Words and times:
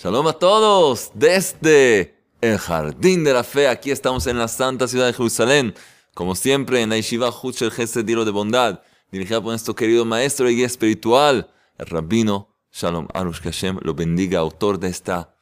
Shalom 0.00 0.28
a 0.28 0.32
todos 0.32 1.10
desde 1.12 2.14
el 2.40 2.56
Jardín 2.56 3.24
de 3.24 3.32
la 3.32 3.42
Fe. 3.42 3.66
Aquí 3.66 3.90
estamos 3.90 4.28
en 4.28 4.38
la 4.38 4.46
Santa 4.46 4.86
Ciudad 4.86 5.06
de 5.06 5.12
Jerusalén. 5.12 5.74
Como 6.14 6.36
siempre, 6.36 6.80
en 6.80 6.90
la 6.90 6.96
Yeshiva 6.96 7.30
Huchel 7.30 7.72
Gesed 7.72 8.04
de 8.04 8.30
Bondad, 8.30 8.80
dirigida 9.10 9.40
por 9.40 9.50
nuestro 9.50 9.74
querido 9.74 10.04
maestro 10.04 10.48
y 10.48 10.54
guía 10.54 10.66
espiritual, 10.66 11.50
el 11.78 11.86
rabino 11.86 12.54
Shalom 12.70 13.08
Arush 13.12 13.40
Hashem, 13.40 13.80
lo 13.82 13.92
bendiga, 13.92 14.38
autor 14.38 14.78
de 14.78 14.86
esta 14.86 15.34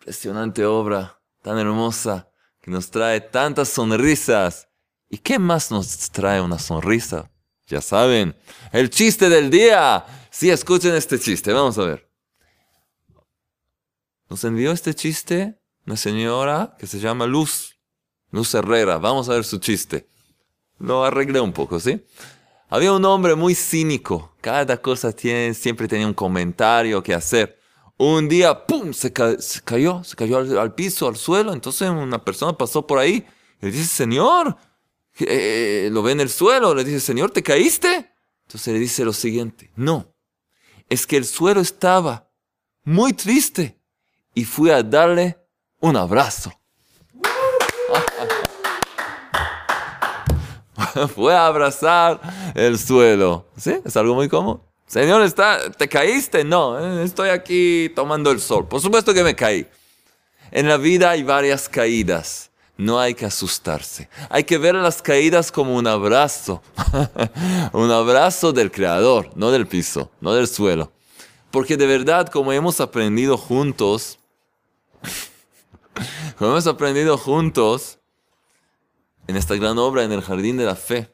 impresionante 0.00 0.66
obra 0.66 1.18
tan 1.40 1.58
hermosa 1.58 2.28
que 2.60 2.70
nos 2.70 2.90
trae 2.90 3.22
tantas 3.22 3.70
sonrisas. 3.70 4.68
¿Y 5.08 5.16
qué 5.16 5.38
más 5.38 5.70
nos 5.70 6.10
trae 6.10 6.42
una 6.42 6.58
sonrisa? 6.58 7.30
Ya 7.66 7.80
saben, 7.80 8.36
el 8.70 8.90
chiste 8.90 9.30
del 9.30 9.48
día. 9.48 10.04
Sí, 10.30 10.50
escuchen 10.50 10.94
este 10.94 11.18
chiste, 11.18 11.54
vamos 11.54 11.78
a 11.78 11.84
ver. 11.84 12.06
Nos 14.28 14.44
envió 14.44 14.72
este 14.72 14.94
chiste 14.94 15.58
una 15.86 15.96
señora 15.96 16.74
que 16.78 16.86
se 16.86 16.98
llama 16.98 17.26
Luz, 17.26 17.78
Luz 18.30 18.54
Herrera. 18.54 18.98
Vamos 18.98 19.28
a 19.28 19.34
ver 19.34 19.44
su 19.44 19.58
chiste. 19.58 20.08
Lo 20.78 21.04
arreglé 21.04 21.40
un 21.40 21.52
poco, 21.52 21.78
¿sí? 21.78 22.04
Había 22.68 22.92
un 22.92 23.04
hombre 23.04 23.36
muy 23.36 23.54
cínico. 23.54 24.34
Cada 24.40 24.76
cosa 24.82 25.12
tiene, 25.12 25.54
siempre 25.54 25.86
tenía 25.86 26.06
un 26.06 26.14
comentario 26.14 27.02
que 27.02 27.14
hacer. 27.14 27.58
Un 27.96 28.28
día, 28.28 28.66
¡pum! 28.66 28.92
Se, 28.92 29.12
cayó, 29.12 30.02
se 30.02 30.16
cayó 30.16 30.60
al, 30.60 30.74
piso, 30.74 31.06
al 31.06 31.16
suelo. 31.16 31.52
Entonces 31.52 31.88
una 31.88 32.24
persona 32.24 32.58
pasó 32.58 32.86
por 32.86 32.98
ahí 32.98 33.24
y 33.62 33.66
le 33.66 33.72
dice, 33.72 33.86
Señor, 33.86 34.56
eh, 35.20 35.88
lo 35.92 36.02
ve 36.02 36.12
en 36.12 36.20
el 36.20 36.28
suelo. 36.28 36.74
Le 36.74 36.82
dice, 36.82 37.00
Señor, 37.00 37.30
¿te 37.30 37.44
caíste? 37.44 38.10
Entonces 38.46 38.72
le 38.72 38.80
dice 38.80 39.04
lo 39.04 39.12
siguiente, 39.12 39.72
no, 39.74 40.14
es 40.88 41.06
que 41.06 41.16
el 41.16 41.24
suelo 41.24 41.60
estaba 41.60 42.30
muy 42.84 43.12
triste 43.12 43.80
y 44.36 44.44
fui 44.44 44.70
a 44.70 44.82
darle 44.82 45.38
un 45.80 45.96
abrazo. 45.96 46.52
fue 51.14 51.34
a 51.34 51.46
abrazar 51.46 52.20
el 52.54 52.78
suelo. 52.78 53.46
¿Sí? 53.56 53.80
Es 53.82 53.96
algo 53.96 54.14
muy 54.14 54.28
común. 54.28 54.60
Señor, 54.86 55.22
¿está, 55.22 55.70
¿te 55.70 55.88
caíste? 55.88 56.44
No, 56.44 56.78
eh, 56.78 57.02
estoy 57.02 57.30
aquí 57.30 57.90
tomando 57.96 58.30
el 58.30 58.38
sol. 58.38 58.68
Por 58.68 58.82
supuesto 58.82 59.14
que 59.14 59.24
me 59.24 59.34
caí. 59.34 59.66
En 60.50 60.68
la 60.68 60.76
vida 60.76 61.10
hay 61.10 61.22
varias 61.22 61.66
caídas. 61.66 62.50
No 62.76 63.00
hay 63.00 63.14
que 63.14 63.24
asustarse. 63.24 64.10
Hay 64.28 64.44
que 64.44 64.58
ver 64.58 64.74
las 64.74 65.00
caídas 65.00 65.50
como 65.50 65.74
un 65.74 65.86
abrazo. 65.86 66.62
un 67.72 67.90
abrazo 67.90 68.52
del 68.52 68.70
Creador, 68.70 69.30
no 69.34 69.50
del 69.50 69.66
piso, 69.66 70.10
no 70.20 70.34
del 70.34 70.46
suelo. 70.46 70.92
Porque 71.50 71.78
de 71.78 71.86
verdad, 71.86 72.28
como 72.28 72.52
hemos 72.52 72.82
aprendido 72.82 73.38
juntos, 73.38 74.18
como 76.38 76.52
hemos 76.52 76.66
aprendido 76.66 77.16
juntos 77.18 77.98
en 79.26 79.36
esta 79.36 79.54
gran 79.56 79.78
obra 79.78 80.04
en 80.04 80.12
el 80.12 80.22
jardín 80.22 80.56
de 80.56 80.64
la 80.64 80.76
fe, 80.76 81.12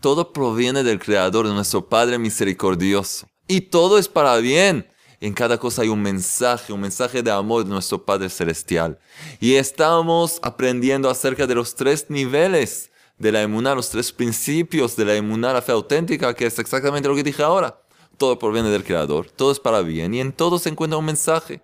todo 0.00 0.32
proviene 0.32 0.82
del 0.82 0.98
Creador, 0.98 1.48
de 1.48 1.54
nuestro 1.54 1.88
Padre 1.88 2.18
misericordioso. 2.18 3.26
Y 3.46 3.62
todo 3.62 3.98
es 3.98 4.08
para 4.08 4.36
bien. 4.36 4.86
En 5.20 5.32
cada 5.32 5.58
cosa 5.58 5.82
hay 5.82 5.88
un 5.88 6.02
mensaje, 6.02 6.72
un 6.72 6.80
mensaje 6.82 7.22
de 7.22 7.30
amor 7.30 7.64
de 7.64 7.70
nuestro 7.70 8.04
Padre 8.04 8.28
Celestial. 8.28 8.98
Y 9.40 9.54
estamos 9.54 10.40
aprendiendo 10.42 11.08
acerca 11.08 11.46
de 11.46 11.54
los 11.54 11.74
tres 11.74 12.10
niveles 12.10 12.90
de 13.16 13.32
la 13.32 13.42
emuná, 13.42 13.74
los 13.74 13.88
tres 13.88 14.12
principios 14.12 14.96
de 14.96 15.06
la 15.06 15.14
emuná, 15.14 15.52
la 15.52 15.62
fe 15.62 15.72
auténtica, 15.72 16.34
que 16.34 16.46
es 16.46 16.58
exactamente 16.58 17.08
lo 17.08 17.14
que 17.14 17.22
dije 17.22 17.42
ahora. 17.42 17.80
Todo 18.18 18.38
proviene 18.38 18.68
del 18.68 18.84
Creador, 18.84 19.30
todo 19.30 19.52
es 19.52 19.60
para 19.60 19.80
bien 19.80 20.12
y 20.14 20.20
en 20.20 20.32
todo 20.32 20.58
se 20.58 20.68
encuentra 20.68 20.98
un 20.98 21.06
mensaje. 21.06 21.62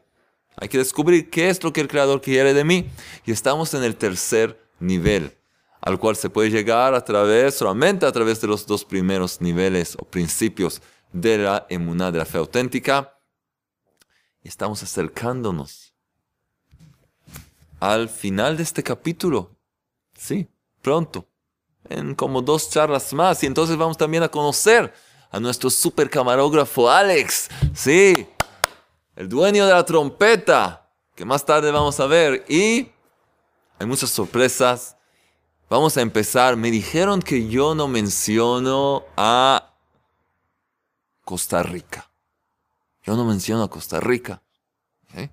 Hay 0.61 0.69
que 0.69 0.79
descubrir 0.79 1.31
qué 1.31 1.49
es 1.49 1.63
lo 1.65 1.73
que 1.73 1.81
el 1.81 1.89
Creador 1.89 2.21
quiere 2.21 2.53
de 2.53 2.65
mí. 2.65 2.89
Y 3.25 3.33
estamos 3.33 3.73
en 3.73 3.83
el 3.83 3.97
tercer 3.97 4.63
nivel, 4.79 5.37
al 5.81 5.99
cual 5.99 6.17
se 6.17 6.29
puede 6.29 6.51
llegar 6.51 6.95
a 6.95 7.03
través, 7.03 7.55
solamente 7.55 8.05
a 8.05 8.13
través 8.13 8.43
de 8.43 8.47
los 8.47 8.67
dos 8.67 8.85
primeros 8.85 9.41
niveles 9.41 9.97
o 9.99 10.05
principios 10.05 10.83
de 11.13 11.39
la 11.39 11.67
emuná, 11.71 12.13
de 12.13 12.19
la 12.19 12.27
fe 12.27 12.39
auténtica. 12.39 13.17
Y 14.43 14.49
estamos 14.49 14.83
acercándonos 14.83 15.95
al 17.81 18.11
final 18.11 18.59
de 18.59 18.63
este 18.63 18.83
capítulo. 18.83 19.57
Sí, 20.15 20.47
pronto. 20.83 21.27
En 21.89 22.15
como 22.15 22.43
dos 22.43 22.69
charlas 22.69 23.15
más. 23.15 23.43
Y 23.43 23.47
entonces 23.47 23.79
vamos 23.79 23.97
también 23.97 24.23
a 24.23 24.29
conocer 24.29 24.93
a 25.31 25.41
nuestro 25.41 25.71
super 25.71 26.11
camarógrafo 26.11 26.91
Alex. 26.91 27.49
Sí, 27.75 28.27
el 29.21 29.29
dueño 29.29 29.67
de 29.67 29.75
la 29.75 29.85
trompeta, 29.85 30.89
que 31.15 31.27
más 31.27 31.45
tarde 31.45 31.71
vamos 31.71 32.01
a 32.01 32.07
ver. 32.07 32.43
Y 32.49 32.89
hay 33.79 33.87
muchas 33.87 34.09
sorpresas. 34.09 34.97
Vamos 35.69 35.95
a 35.99 36.01
empezar. 36.01 36.57
Me 36.57 36.71
dijeron 36.71 37.21
que 37.21 37.47
yo 37.47 37.75
no 37.75 37.87
menciono 37.87 39.05
a 39.19 39.75
Costa 41.23 41.63
Rica. 41.63 42.11
Yo 43.03 43.15
no 43.15 43.27
menciono 43.27 43.63
a 43.63 43.69
Costa 43.69 44.01
Rica. 44.01 44.41
¿Eh? 45.15 45.29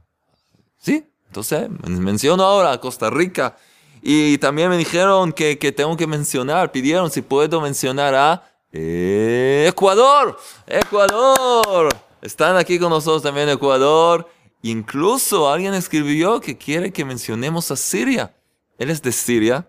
¿Sí? 0.77 1.09
Entonces, 1.27 1.69
menciono 1.87 2.43
ahora 2.43 2.73
a 2.73 2.81
Costa 2.81 3.09
Rica. 3.09 3.55
Y 4.01 4.37
también 4.39 4.69
me 4.69 4.75
dijeron 4.75 5.31
que, 5.31 5.55
tengo 5.55 5.95
que 5.95 6.07
mencionar, 6.07 6.73
pidieron 6.73 7.09
si 7.09 7.21
puedo 7.21 7.61
mencionar 7.61 8.13
a 8.15 8.51
Ecuador. 8.73 10.37
Ecuador. 10.67 12.06
Están 12.27 12.57
aquí 12.57 12.77
con 12.77 12.89
nosotros 12.89 13.23
también 13.23 13.47
en 13.47 13.55
Ecuador. 13.55 14.29
Incluso 14.61 15.49
alguien 15.49 15.73
escribió 15.73 16.41
que 16.41 16.57
quiere 16.57 16.91
que 16.91 17.05
mencionemos 17.05 17.71
a 17.71 17.77
Siria. 17.77 18.35
Él 18.77 18.89
es 18.89 19.01
de 19.01 19.13
Siria. 19.13 19.65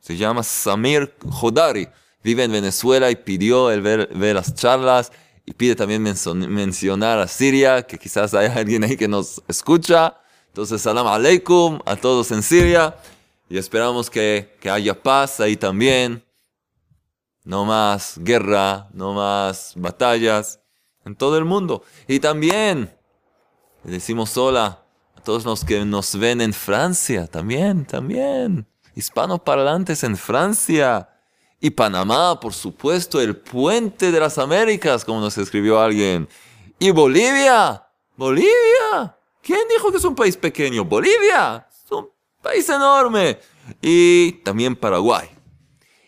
Se 0.00 0.16
llama 0.16 0.42
Samir 0.42 1.14
Jodari. 1.28 1.86
Vive 2.22 2.44
en 2.44 2.52
Venezuela 2.52 3.10
y 3.10 3.16
pidió 3.16 3.70
el 3.70 3.82
ver, 3.82 4.08
las 4.34 4.54
charlas 4.54 5.12
y 5.44 5.52
pide 5.52 5.76
también 5.76 6.02
mencionar 6.02 7.18
a 7.18 7.28
Siria, 7.28 7.82
que 7.82 7.98
quizás 7.98 8.32
hay 8.32 8.46
alguien 8.46 8.82
ahí 8.84 8.96
que 8.96 9.06
nos 9.06 9.42
escucha. 9.46 10.16
Entonces, 10.46 10.80
salam 10.80 11.06
aleikum 11.06 11.80
a 11.84 11.96
todos 11.96 12.30
en 12.30 12.42
Siria 12.42 12.96
y 13.50 13.58
esperamos 13.58 14.08
que, 14.08 14.56
que 14.58 14.70
haya 14.70 14.94
paz 14.94 15.38
ahí 15.38 15.54
también. 15.54 16.24
No 17.44 17.66
más 17.66 18.14
guerra, 18.16 18.88
no 18.94 19.12
más 19.12 19.74
batallas 19.76 20.60
en 21.04 21.16
todo 21.16 21.38
el 21.38 21.44
mundo. 21.44 21.82
Y 22.08 22.20
también 22.20 22.94
le 23.84 23.92
decimos 23.92 24.36
hola 24.36 24.82
a 25.16 25.20
todos 25.20 25.44
los 25.44 25.64
que 25.64 25.84
nos 25.84 26.16
ven 26.16 26.40
en 26.40 26.52
Francia, 26.52 27.26
también, 27.26 27.84
también. 27.84 28.66
Hispanoparlantes 28.94 30.04
en 30.04 30.16
Francia. 30.16 31.10
Y 31.60 31.70
Panamá, 31.70 32.38
por 32.40 32.52
supuesto, 32.52 33.20
el 33.20 33.36
puente 33.36 34.12
de 34.12 34.20
las 34.20 34.38
Américas, 34.38 35.04
como 35.04 35.20
nos 35.20 35.38
escribió 35.38 35.80
alguien. 35.80 36.28
Y 36.78 36.90
Bolivia, 36.90 37.86
Bolivia. 38.16 39.16
¿Quién 39.42 39.60
dijo 39.68 39.90
que 39.90 39.98
es 39.98 40.04
un 40.04 40.14
país 40.14 40.36
pequeño? 40.36 40.84
Bolivia, 40.84 41.66
es 41.70 41.90
un 41.90 42.08
país 42.42 42.68
enorme. 42.68 43.38
Y 43.80 44.32
también 44.44 44.76
Paraguay. 44.76 45.28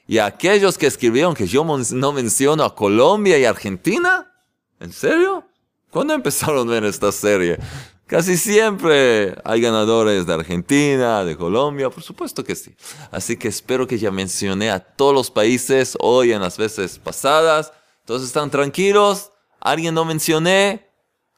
Y 0.06 0.18
aquellos 0.18 0.78
que 0.78 0.86
escribieron 0.86 1.34
que 1.34 1.46
yo 1.46 1.64
no 1.64 2.12
menciono 2.12 2.64
a 2.64 2.74
Colombia 2.74 3.38
y 3.38 3.44
Argentina, 3.44 4.32
¿En 4.80 4.92
serio? 4.92 5.44
¿Cuándo 5.90 6.14
empezaron 6.14 6.68
a 6.68 6.72
ver 6.72 6.84
esta 6.84 7.10
serie? 7.12 7.58
Casi 8.06 8.36
siempre 8.36 9.34
hay 9.44 9.60
ganadores 9.60 10.26
de 10.26 10.34
Argentina, 10.34 11.24
de 11.24 11.36
Colombia, 11.36 11.90
por 11.90 12.02
supuesto 12.02 12.44
que 12.44 12.54
sí. 12.54 12.74
Así 13.10 13.36
que 13.36 13.48
espero 13.48 13.86
que 13.86 13.98
ya 13.98 14.12
mencioné 14.12 14.70
a 14.70 14.78
todos 14.78 15.12
los 15.12 15.30
países 15.30 15.96
hoy 15.98 16.32
en 16.32 16.40
las 16.40 16.56
veces 16.56 17.00
pasadas. 17.00 17.72
Todos 18.04 18.22
están 18.22 18.50
tranquilos. 18.50 19.32
¿Alguien 19.58 19.94
no 19.94 20.04
mencioné? 20.04 20.88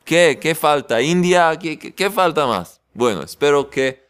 ¿Qué? 0.04 0.38
¿Qué 0.40 0.54
falta? 0.54 1.00
¿India? 1.00 1.58
¿Qué, 1.58 1.78
qué 1.78 2.10
falta 2.10 2.46
más? 2.46 2.80
Bueno, 2.92 3.22
espero 3.22 3.70
que 3.70 4.06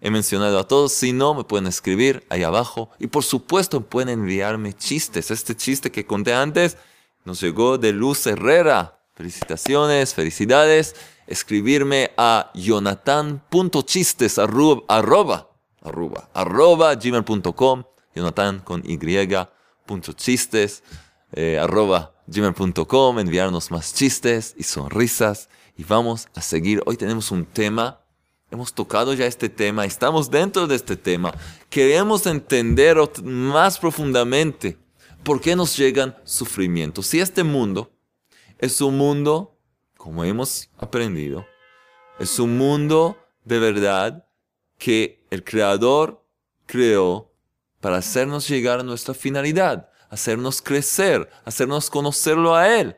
he 0.00 0.10
mencionado 0.10 0.58
a 0.60 0.68
todos. 0.68 0.92
Si 0.92 1.12
no, 1.12 1.34
me 1.34 1.42
pueden 1.42 1.66
escribir 1.66 2.24
ahí 2.28 2.44
abajo. 2.44 2.90
Y 3.00 3.08
por 3.08 3.24
supuesto 3.24 3.80
pueden 3.80 4.10
enviarme 4.10 4.72
chistes. 4.72 5.32
Este 5.32 5.56
chiste 5.56 5.90
que 5.90 6.06
conté 6.06 6.32
antes 6.32 6.76
nos 7.28 7.42
llegó 7.42 7.76
de 7.76 7.92
Luz 7.92 8.26
Herrera. 8.26 8.98
Felicitaciones, 9.14 10.14
felicidades. 10.14 10.96
Escribirme 11.26 12.10
a 12.16 12.50
jonathan.chistes 12.54 14.38
arroba, 14.38 14.82
arroba, 15.82 16.30
arroba, 16.32 16.94
gmail.com, 16.94 17.84
jonathan 18.14 18.60
con 18.60 18.82
y, 18.82 18.98
punto 19.84 20.14
chistes, 20.14 20.82
eh, 21.32 21.58
arroba 21.58 22.14
gmail.com, 22.26 23.18
enviarnos 23.18 23.70
más 23.70 23.92
chistes 23.92 24.54
y 24.56 24.62
sonrisas. 24.62 25.50
Y 25.76 25.84
vamos 25.84 26.28
a 26.34 26.40
seguir. 26.40 26.82
Hoy 26.86 26.96
tenemos 26.96 27.30
un 27.30 27.44
tema. 27.44 28.00
Hemos 28.50 28.72
tocado 28.72 29.12
ya 29.12 29.26
este 29.26 29.50
tema, 29.50 29.84
estamos 29.84 30.30
dentro 30.30 30.66
de 30.66 30.76
este 30.76 30.96
tema. 30.96 31.34
Queremos 31.68 32.26
entender 32.26 32.96
más 33.22 33.78
profundamente 33.78 34.78
¿por 35.28 35.42
qué 35.42 35.54
nos 35.54 35.76
llegan 35.76 36.16
sufrimientos? 36.24 37.06
Si 37.08 37.20
este 37.20 37.44
mundo 37.44 37.92
es 38.56 38.80
un 38.80 38.96
mundo 38.96 39.58
como 39.98 40.24
hemos 40.24 40.70
aprendido, 40.78 41.44
es 42.18 42.38
un 42.38 42.56
mundo 42.56 43.18
de 43.44 43.58
verdad 43.58 44.26
que 44.78 45.26
el 45.30 45.44
Creador 45.44 46.24
creó 46.64 47.30
para 47.78 47.98
hacernos 47.98 48.48
llegar 48.48 48.80
a 48.80 48.84
nuestra 48.84 49.12
finalidad, 49.12 49.90
hacernos 50.08 50.62
crecer, 50.62 51.28
hacernos 51.44 51.90
conocerlo 51.90 52.56
a 52.56 52.74
Él. 52.80 52.96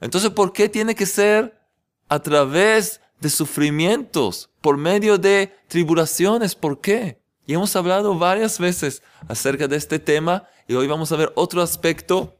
Entonces, 0.00 0.30
¿por 0.30 0.52
qué 0.52 0.68
tiene 0.68 0.96
que 0.96 1.06
ser 1.06 1.60
a 2.08 2.18
través 2.18 3.00
de 3.20 3.30
sufrimientos, 3.30 4.50
por 4.60 4.76
medio 4.76 5.16
de 5.16 5.54
tribulaciones? 5.68 6.56
¿Por 6.56 6.80
qué? 6.80 7.22
Y 7.46 7.54
hemos 7.54 7.76
hablado 7.76 8.18
varias 8.18 8.58
veces 8.58 9.00
acerca 9.28 9.68
de 9.68 9.76
este 9.76 10.00
tema 10.00 10.48
y 10.68 10.74
hoy 10.74 10.86
vamos 10.86 11.10
a 11.10 11.16
ver 11.16 11.32
otro 11.34 11.62
aspecto 11.62 12.36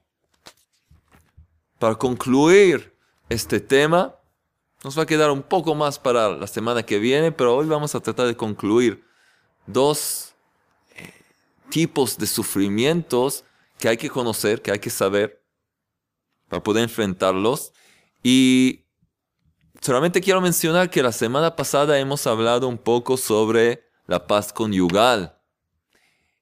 para 1.78 1.94
concluir 1.94 2.94
este 3.30 3.58
tema. 3.58 4.14
Nos 4.84 4.98
va 4.98 5.04
a 5.04 5.06
quedar 5.06 5.30
un 5.30 5.42
poco 5.42 5.74
más 5.74 5.98
para 5.98 6.28
la 6.28 6.46
semana 6.46 6.84
que 6.84 6.98
viene, 6.98 7.32
pero 7.32 7.56
hoy 7.56 7.66
vamos 7.66 7.94
a 7.94 8.00
tratar 8.00 8.26
de 8.26 8.36
concluir 8.36 9.02
dos 9.66 10.34
eh, 10.94 11.10
tipos 11.70 12.18
de 12.18 12.26
sufrimientos 12.26 13.44
que 13.78 13.88
hay 13.88 13.96
que 13.96 14.10
conocer, 14.10 14.60
que 14.60 14.72
hay 14.72 14.78
que 14.78 14.90
saber 14.90 15.42
para 16.48 16.62
poder 16.62 16.82
enfrentarlos. 16.82 17.72
Y 18.22 18.84
solamente 19.80 20.20
quiero 20.20 20.42
mencionar 20.42 20.90
que 20.90 21.02
la 21.02 21.12
semana 21.12 21.56
pasada 21.56 21.98
hemos 21.98 22.26
hablado 22.26 22.68
un 22.68 22.76
poco 22.76 23.16
sobre 23.16 23.88
la 24.06 24.26
paz 24.26 24.52
conyugal 24.52 25.37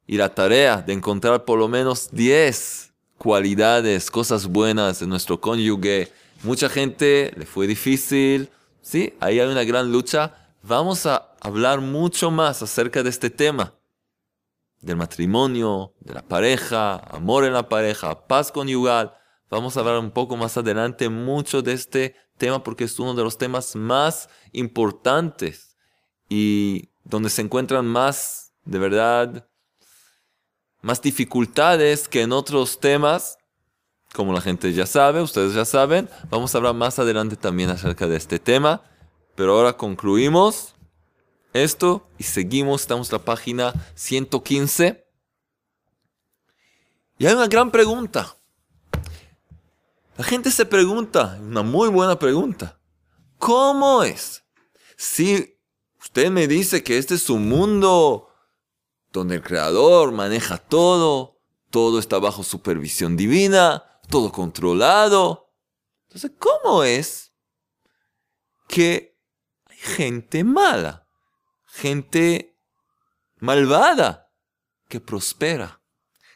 y 0.06 0.16
la 0.16 0.34
tarea 0.34 0.82
de 0.82 0.92
encontrar 0.92 1.44
por 1.44 1.58
lo 1.58 1.68
menos 1.68 2.10
10 2.12 2.92
cualidades, 3.18 4.10
cosas 4.10 4.46
buenas 4.46 5.00
de 5.00 5.06
nuestro 5.06 5.40
cónyuge. 5.40 6.12
Mucha 6.42 6.68
gente 6.68 7.32
le 7.36 7.46
fue 7.46 7.66
difícil, 7.66 8.50
sí, 8.80 9.14
ahí 9.20 9.40
hay 9.40 9.48
una 9.48 9.64
gran 9.64 9.90
lucha. 9.90 10.34
Vamos 10.62 11.06
a 11.06 11.34
hablar 11.40 11.80
mucho 11.80 12.30
más 12.30 12.62
acerca 12.62 13.02
de 13.02 13.10
este 13.10 13.30
tema, 13.30 13.74
del 14.80 14.96
matrimonio, 14.96 15.94
de 16.00 16.14
la 16.14 16.22
pareja, 16.22 16.96
amor 16.96 17.44
en 17.44 17.52
la 17.52 17.68
pareja, 17.68 18.26
paz 18.26 18.52
conyugal. 18.52 19.14
Vamos 19.50 19.76
a 19.76 19.80
hablar 19.80 19.98
un 19.98 20.10
poco 20.10 20.36
más 20.36 20.56
adelante 20.56 21.08
mucho 21.08 21.62
de 21.62 21.72
este 21.72 22.14
tema 22.36 22.62
porque 22.62 22.84
es 22.84 22.98
uno 22.98 23.14
de 23.14 23.22
los 23.22 23.38
temas 23.38 23.74
más 23.74 24.28
importantes 24.52 25.76
y 26.28 26.90
donde 27.04 27.30
se 27.30 27.42
encuentran 27.42 27.86
más, 27.86 28.52
de 28.64 28.78
verdad, 28.78 29.48
más 30.86 31.02
dificultades 31.02 32.06
que 32.06 32.22
en 32.22 32.30
otros 32.30 32.78
temas, 32.78 33.38
como 34.12 34.32
la 34.32 34.40
gente 34.40 34.72
ya 34.72 34.86
sabe, 34.86 35.20
ustedes 35.20 35.52
ya 35.52 35.64
saben. 35.64 36.08
Vamos 36.30 36.54
a 36.54 36.58
hablar 36.58 36.74
más 36.74 37.00
adelante 37.00 37.34
también 37.34 37.70
acerca 37.70 38.06
de 38.06 38.16
este 38.16 38.38
tema, 38.38 38.84
pero 39.34 39.54
ahora 39.54 39.72
concluimos 39.76 40.76
esto 41.52 42.08
y 42.18 42.22
seguimos, 42.22 42.82
estamos 42.82 43.10
en 43.10 43.18
la 43.18 43.24
página 43.24 43.74
115. 43.96 45.04
Y 47.18 47.26
hay 47.26 47.34
una 47.34 47.48
gran 47.48 47.72
pregunta. 47.72 48.36
La 50.16 50.22
gente 50.22 50.52
se 50.52 50.66
pregunta, 50.66 51.36
una 51.40 51.62
muy 51.62 51.88
buena 51.88 52.16
pregunta, 52.16 52.78
¿cómo 53.38 54.04
es? 54.04 54.44
Si 54.96 55.58
usted 56.00 56.30
me 56.30 56.46
dice 56.46 56.84
que 56.84 56.96
este 56.96 57.16
es 57.16 57.28
un 57.28 57.48
mundo 57.48 58.28
donde 59.18 59.36
el 59.36 59.42
creador 59.42 60.12
maneja 60.12 60.58
todo, 60.58 61.40
todo 61.70 61.98
está 61.98 62.18
bajo 62.18 62.42
supervisión 62.42 63.16
divina, 63.16 63.84
todo 64.08 64.32
controlado. 64.32 65.52
Entonces, 66.08 66.32
¿cómo 66.38 66.84
es 66.84 67.32
que 68.68 69.18
hay 69.66 69.76
gente 69.76 70.44
mala, 70.44 71.06
gente 71.66 72.56
malvada, 73.38 74.32
que 74.88 75.00
prospera, 75.00 75.80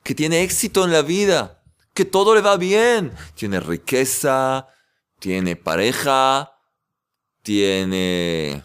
que 0.02 0.14
tiene 0.14 0.42
éxito 0.42 0.84
en 0.84 0.92
la 0.92 1.02
vida? 1.02 1.60
que 1.94 2.04
todo 2.04 2.34
le 2.34 2.40
va 2.40 2.56
bien. 2.56 3.12
Tiene 3.34 3.60
riqueza, 3.60 4.68
tiene 5.18 5.56
pareja, 5.56 6.56
tiene 7.42 8.64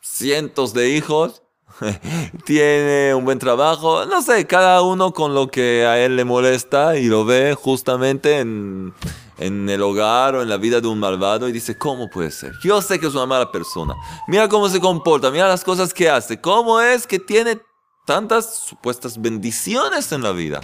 cientos 0.00 0.74
de 0.74 0.90
hijos, 0.90 1.42
tiene 2.44 3.14
un 3.14 3.24
buen 3.24 3.38
trabajo, 3.38 4.06
no 4.06 4.22
sé, 4.22 4.46
cada 4.46 4.82
uno 4.82 5.12
con 5.12 5.34
lo 5.34 5.48
que 5.48 5.86
a 5.86 5.98
él 5.98 6.16
le 6.16 6.24
molesta 6.24 6.96
y 6.96 7.06
lo 7.06 7.24
ve 7.24 7.54
justamente 7.54 8.38
en, 8.38 8.92
en 9.38 9.68
el 9.68 9.82
hogar 9.82 10.34
o 10.36 10.42
en 10.42 10.48
la 10.48 10.58
vida 10.58 10.80
de 10.80 10.88
un 10.88 10.98
malvado 10.98 11.48
y 11.48 11.52
dice, 11.52 11.76
¿cómo 11.76 12.08
puede 12.10 12.30
ser? 12.30 12.52
Yo 12.62 12.80
sé 12.82 13.00
que 13.00 13.06
es 13.06 13.14
una 13.14 13.26
mala 13.26 13.50
persona. 13.50 13.94
Mira 14.28 14.48
cómo 14.48 14.68
se 14.68 14.80
comporta, 14.80 15.30
mira 15.30 15.48
las 15.48 15.64
cosas 15.64 15.94
que 15.94 16.10
hace, 16.10 16.40
cómo 16.40 16.80
es 16.80 17.06
que 17.06 17.18
tiene 17.18 17.58
tantas 18.06 18.56
supuestas 18.66 19.20
bendiciones 19.20 20.12
en 20.12 20.22
la 20.22 20.32
vida. 20.32 20.60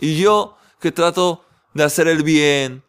Y 0.00 0.16
yo 0.16 0.56
que 0.80 0.90
trato 0.90 1.44
de 1.74 1.84
hacer 1.84 2.08
el 2.08 2.24
bien, 2.24 2.82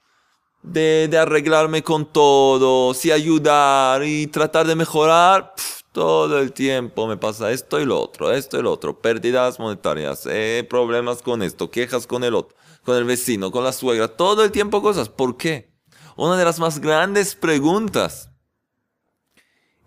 de, 0.63 1.15
arreglarme 1.19 1.83
con 1.83 2.05
todo, 2.05 2.95
y 3.03 3.11
ayudar 3.11 4.03
y 4.03 4.27
tratar 4.27 4.65
de 4.65 4.75
mejorar, 4.75 5.53
todo 5.93 6.39
el 6.39 6.51
tiempo 6.51 7.07
me 7.07 7.17
pasa 7.17 7.51
esto 7.51 7.79
y 7.79 7.85
lo 7.85 8.01
otro, 8.01 8.31
esto 8.33 8.59
y 8.59 8.63
lo 8.63 8.71
otro, 8.71 8.99
pérdidas 8.99 9.59
monetarias, 9.59 10.25
eh, 10.25 10.65
problemas 10.67 11.21
con 11.21 11.43
esto, 11.43 11.69
quejas 11.69 12.07
con 12.07 12.23
el 12.23 12.33
otro, 12.33 12.57
con 12.83 12.97
el 12.97 13.03
vecino, 13.03 13.51
con 13.51 13.63
la 13.63 13.71
suegra, 13.71 14.07
todo 14.07 14.43
el 14.43 14.51
tiempo 14.51 14.81
cosas. 14.81 15.07
¿Por 15.07 15.37
qué? 15.37 15.71
Una 16.17 16.35
de 16.35 16.45
las 16.45 16.59
más 16.59 16.79
grandes 16.79 17.35
preguntas. 17.35 18.31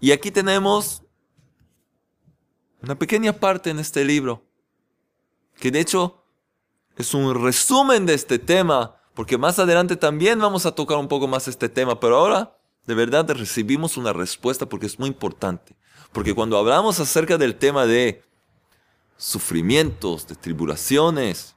Y 0.01 0.13
aquí 0.13 0.31
tenemos 0.31 1.03
una 2.83 2.97
pequeña 2.97 3.33
parte 3.33 3.71
en 3.71 3.81
este 3.81 4.05
libro, 4.05 4.47
que 5.59 5.73
de 5.73 5.81
hecho 5.81 6.25
es 6.97 7.15
un 7.15 7.43
resumen 7.43 8.07
de 8.07 8.15
este 8.15 8.39
tema, 8.39 8.95
porque 9.13 9.39
más 9.39 9.59
adelante 9.59 9.97
también 9.97 10.39
vamos 10.39 10.67
a 10.67 10.75
tocar 10.75 10.99
un 10.99 11.09
poco 11.09 11.27
más 11.27 11.49
este 11.49 11.69
tema, 11.69 11.99
pero 11.99 12.17
ahora 12.17 12.57
de 12.87 12.95
verdad 12.95 13.29
recibimos 13.31 13.97
una 13.97 14.13
respuesta 14.13 14.67
porque 14.67 14.87
es 14.87 15.01
muy 15.01 15.09
importante. 15.09 15.77
Porque 16.13 16.35
cuando 16.35 16.59
hablamos 16.59 17.01
acerca 17.01 17.39
del 17.39 17.57
tema 17.57 17.87
de 17.87 18.23
sufrimientos, 19.17 20.27
de 20.27 20.35
tribulaciones, 20.35 21.55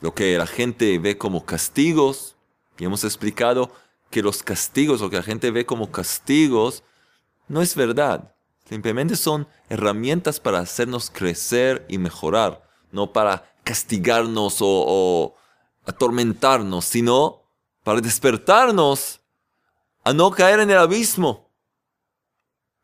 lo 0.00 0.14
que 0.14 0.38
la 0.38 0.46
gente 0.46 0.98
ve 0.98 1.18
como 1.18 1.44
castigos, 1.44 2.36
y 2.78 2.84
hemos 2.84 3.04
explicado 3.04 3.72
que 4.10 4.22
los 4.22 4.42
castigos, 4.42 5.00
lo 5.00 5.10
que 5.10 5.16
la 5.16 5.22
gente 5.22 5.50
ve 5.50 5.66
como 5.66 5.90
castigos, 5.90 6.82
no 7.48 7.62
es 7.62 7.74
verdad. 7.74 8.34
Simplemente 8.68 9.16
son 9.16 9.48
herramientas 9.68 10.40
para 10.40 10.58
hacernos 10.58 11.10
crecer 11.10 11.86
y 11.88 11.98
mejorar, 11.98 12.62
no 12.92 13.12
para 13.12 13.50
castigarnos 13.64 14.58
o, 14.60 15.34
atormentarnos, 15.86 16.84
sino 16.84 17.42
para 17.82 18.00
despertarnos 18.02 19.20
a 20.04 20.12
no 20.12 20.30
caer 20.30 20.60
en 20.60 20.70
el 20.70 20.76
abismo, 20.76 21.47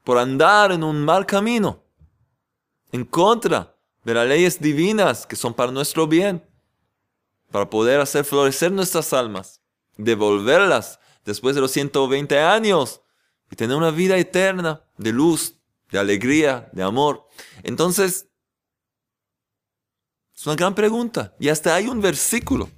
por 0.04 0.18
andar 0.18 0.70
en 0.70 0.84
un 0.84 1.04
mal 1.04 1.26
camino, 1.26 1.82
en 2.92 3.04
contra 3.04 3.76
de 4.04 4.14
las 4.14 4.28
leyes 4.28 4.60
divinas 4.60 5.26
que 5.26 5.34
son 5.34 5.54
para 5.54 5.72
nuestro 5.72 6.06
bien, 6.06 6.46
para 7.50 7.68
poder 7.68 8.00
hacer 8.00 8.24
florecer 8.24 8.70
nuestras 8.70 9.12
almas, 9.12 9.60
devolverlas 9.96 11.00
después 11.24 11.54
de 11.54 11.62
los 11.62 11.70
120 11.70 12.38
años 12.38 13.00
y 13.50 13.56
tener 13.56 13.76
una 13.76 13.90
vida 13.90 14.16
eterna 14.16 14.84
de 14.98 15.12
luz, 15.12 15.58
de 15.90 15.98
alegría, 15.98 16.68
de 16.72 16.82
amor. 16.82 17.26
Entonces, 17.62 18.28
es 20.34 20.46
una 20.46 20.56
gran 20.56 20.74
pregunta. 20.74 21.34
Y 21.38 21.48
hasta 21.48 21.74
hay 21.74 21.86
un 21.86 22.00
versículo. 22.00 22.68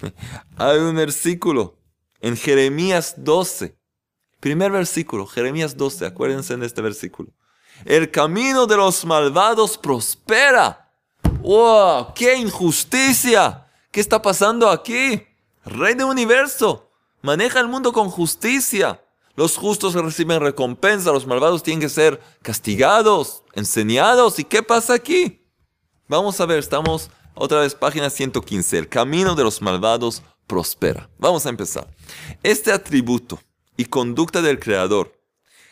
Hay 0.56 0.78
un 0.78 0.96
versículo 0.96 1.78
en 2.20 2.36
Jeremías 2.36 3.14
12. 3.18 3.78
Primer 4.42 4.72
versículo, 4.72 5.24
Jeremías 5.24 5.76
12. 5.76 6.04
Acuérdense 6.04 6.54
en 6.54 6.64
este 6.64 6.82
versículo. 6.82 7.30
El 7.84 8.10
camino 8.10 8.66
de 8.66 8.76
los 8.76 9.04
malvados 9.04 9.78
prospera. 9.78 10.90
¡Wow! 11.42 12.12
¡Qué 12.12 12.34
injusticia! 12.38 13.68
¿Qué 13.92 14.00
está 14.00 14.20
pasando 14.20 14.68
aquí? 14.68 15.22
Rey 15.64 15.94
del 15.94 16.06
universo. 16.06 16.90
Maneja 17.20 17.60
el 17.60 17.68
mundo 17.68 17.92
con 17.92 18.10
justicia. 18.10 19.00
Los 19.36 19.56
justos 19.56 19.94
reciben 19.94 20.40
recompensa, 20.40 21.12
los 21.12 21.24
malvados 21.24 21.62
tienen 21.62 21.80
que 21.80 21.88
ser 21.88 22.20
castigados, 22.42 23.44
enseñados. 23.52 24.40
¿Y 24.40 24.44
qué 24.44 24.64
pasa 24.64 24.94
aquí? 24.94 25.46
Vamos 26.08 26.40
a 26.40 26.46
ver, 26.46 26.58
estamos 26.58 27.10
otra 27.34 27.60
vez 27.60 27.76
página 27.76 28.10
115. 28.10 28.76
El 28.76 28.88
camino 28.88 29.36
de 29.36 29.44
los 29.44 29.62
malvados 29.62 30.20
prospera. 30.48 31.08
Vamos 31.16 31.46
a 31.46 31.48
empezar. 31.48 31.86
Este 32.42 32.72
atributo 32.72 33.38
y 33.82 33.86
conducta 33.86 34.42
del 34.42 34.60
Creador, 34.60 35.20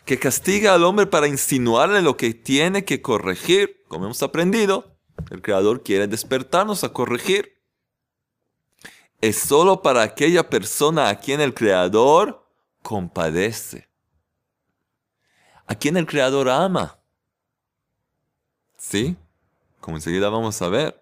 que 0.05 0.19
castiga 0.19 0.75
al 0.75 0.83
hombre 0.83 1.07
para 1.07 1.29
insinuarle 1.29 2.03
lo 2.03 2.17
que 2.17 2.35
tiene 2.35 2.85
que 2.85 3.01
corregir, 3.01 3.85
como 3.87 4.07
hemos 4.07 4.21
aprendido, 4.25 4.97
el 5.31 5.41
Creador 5.41 5.85
quiere 5.85 6.09
despertarnos 6.09 6.83
a 6.83 6.93
corregir. 6.93 7.63
es 9.21 9.39
solo 9.39 9.81
para 9.81 10.03
aquella 10.03 10.51
persona 10.51 11.09
a 11.09 11.21
quien 11.21 11.41
el 11.41 11.55
Creador 11.55 12.45
compadece, 12.83 13.89
a 15.69 15.77
quien 15.77 15.97
el 15.97 16.07
Creador 16.07 16.49
ama. 16.49 16.99
¿Sí? 18.77 19.17
Como 19.79 19.99
enseguida 19.99 20.29
vamos 20.31 20.61
a 20.63 20.69
ver. 20.69 21.01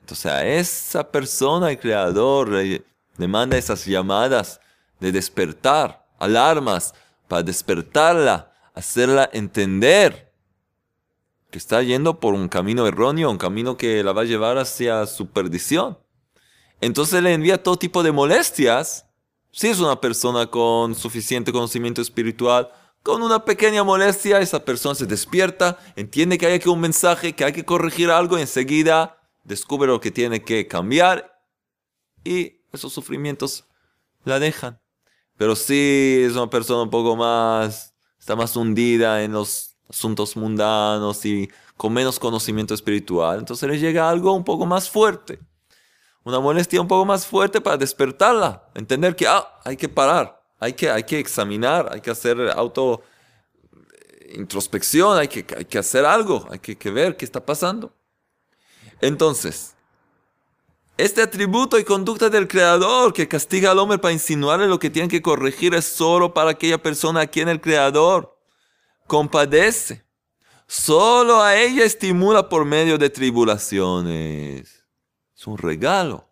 Entonces 0.00 0.26
a 0.26 0.44
esa 0.44 1.08
persona 1.12 1.70
el 1.70 1.78
Creador 1.78 2.48
le, 2.48 2.84
manda 3.28 3.56
esas 3.56 3.84
llamadas 3.84 4.60
de 5.00 5.12
despertar, 5.12 6.06
alarmas, 6.18 6.94
para 7.28 7.42
despertarla, 7.42 8.52
hacerla 8.74 9.28
entender 9.32 10.32
que 11.50 11.58
está 11.58 11.82
yendo 11.82 12.20
por 12.20 12.34
un 12.34 12.48
camino 12.48 12.86
erróneo, 12.86 13.30
un 13.30 13.38
camino 13.38 13.76
que 13.76 14.02
la 14.02 14.12
va 14.12 14.22
a 14.22 14.26
llevar 14.26 14.58
hacia 14.58 15.06
su 15.06 15.28
perdición. 15.28 15.98
Entonces 16.80 17.22
le 17.22 17.32
envía 17.32 17.62
todo 17.62 17.76
tipo 17.76 18.02
de 18.02 18.12
molestias. 18.12 19.06
Si 19.50 19.68
es 19.68 19.80
una 19.80 20.00
persona 20.00 20.46
con 20.46 20.94
suficiente 20.94 21.52
conocimiento 21.52 22.02
espiritual, 22.02 22.70
con 23.02 23.22
una 23.22 23.44
pequeña 23.44 23.84
molestia, 23.84 24.40
esa 24.40 24.64
persona 24.64 24.94
se 24.94 25.06
despierta, 25.06 25.78
entiende 25.94 26.36
que 26.36 26.46
hay 26.46 26.54
aquí 26.54 26.68
un 26.68 26.80
mensaje, 26.80 27.34
que 27.34 27.44
hay 27.44 27.52
que 27.52 27.64
corregir 27.64 28.10
algo 28.10 28.36
y 28.36 28.42
enseguida 28.42 29.18
descubre 29.44 29.86
lo 29.86 30.00
que 30.00 30.10
tiene 30.10 30.42
que 30.42 30.66
cambiar 30.66 31.40
y 32.24 32.60
esos 32.72 32.92
sufrimientos 32.92 33.64
la 34.24 34.38
dejan. 34.40 34.80
Pero 35.36 35.54
si 35.54 36.22
es 36.24 36.32
una 36.32 36.48
persona 36.48 36.82
un 36.82 36.90
poco 36.90 37.16
más, 37.16 37.94
está 38.18 38.34
más 38.34 38.56
hundida 38.56 39.22
en 39.22 39.32
los 39.32 39.76
asuntos 39.88 40.36
mundanos 40.36 41.24
y 41.24 41.48
con 41.76 41.92
menos 41.92 42.18
conocimiento 42.18 42.74
espiritual, 42.74 43.38
entonces 43.38 43.68
le 43.68 43.78
llega 43.78 44.08
algo 44.08 44.32
un 44.32 44.44
poco 44.44 44.66
más 44.66 44.88
fuerte. 44.88 45.38
Una 46.24 46.40
molestia 46.40 46.80
un 46.80 46.88
poco 46.88 47.04
más 47.04 47.26
fuerte 47.26 47.60
para 47.60 47.76
despertarla, 47.76 48.64
entender 48.74 49.14
que 49.14 49.28
ah, 49.28 49.46
hay 49.64 49.76
que 49.76 49.88
parar, 49.88 50.42
hay 50.58 50.72
que, 50.72 50.90
hay 50.90 51.04
que 51.04 51.18
examinar, 51.18 51.88
hay 51.92 52.00
que 52.00 52.10
hacer 52.10 52.50
auto 52.50 53.02
introspección, 54.34 55.18
hay 55.18 55.28
que, 55.28 55.46
hay 55.56 55.64
que 55.66 55.78
hacer 55.78 56.04
algo, 56.04 56.46
hay 56.50 56.58
que, 56.58 56.76
que 56.76 56.90
ver 56.90 57.16
qué 57.16 57.24
está 57.24 57.44
pasando. 57.44 57.92
Entonces, 59.00 59.75
este 60.96 61.20
atributo 61.20 61.78
y 61.78 61.84
conducta 61.84 62.30
del 62.30 62.48
Creador 62.48 63.12
que 63.12 63.28
castiga 63.28 63.70
al 63.70 63.78
hombre 63.78 63.98
para 63.98 64.14
insinuarle 64.14 64.66
lo 64.66 64.78
que 64.78 64.88
tiene 64.88 65.08
que 65.08 65.20
corregir 65.20 65.74
es 65.74 65.84
solo 65.84 66.32
para 66.32 66.50
aquella 66.50 66.82
persona 66.82 67.22
a 67.22 67.26
quien 67.26 67.48
el 67.48 67.60
Creador 67.60 68.38
compadece. 69.06 70.04
Solo 70.66 71.42
a 71.42 71.56
ella 71.56 71.84
estimula 71.84 72.48
por 72.48 72.64
medio 72.64 72.96
de 72.96 73.10
tribulaciones. 73.10 74.84
Es 75.36 75.46
un 75.46 75.58
regalo. 75.58 76.28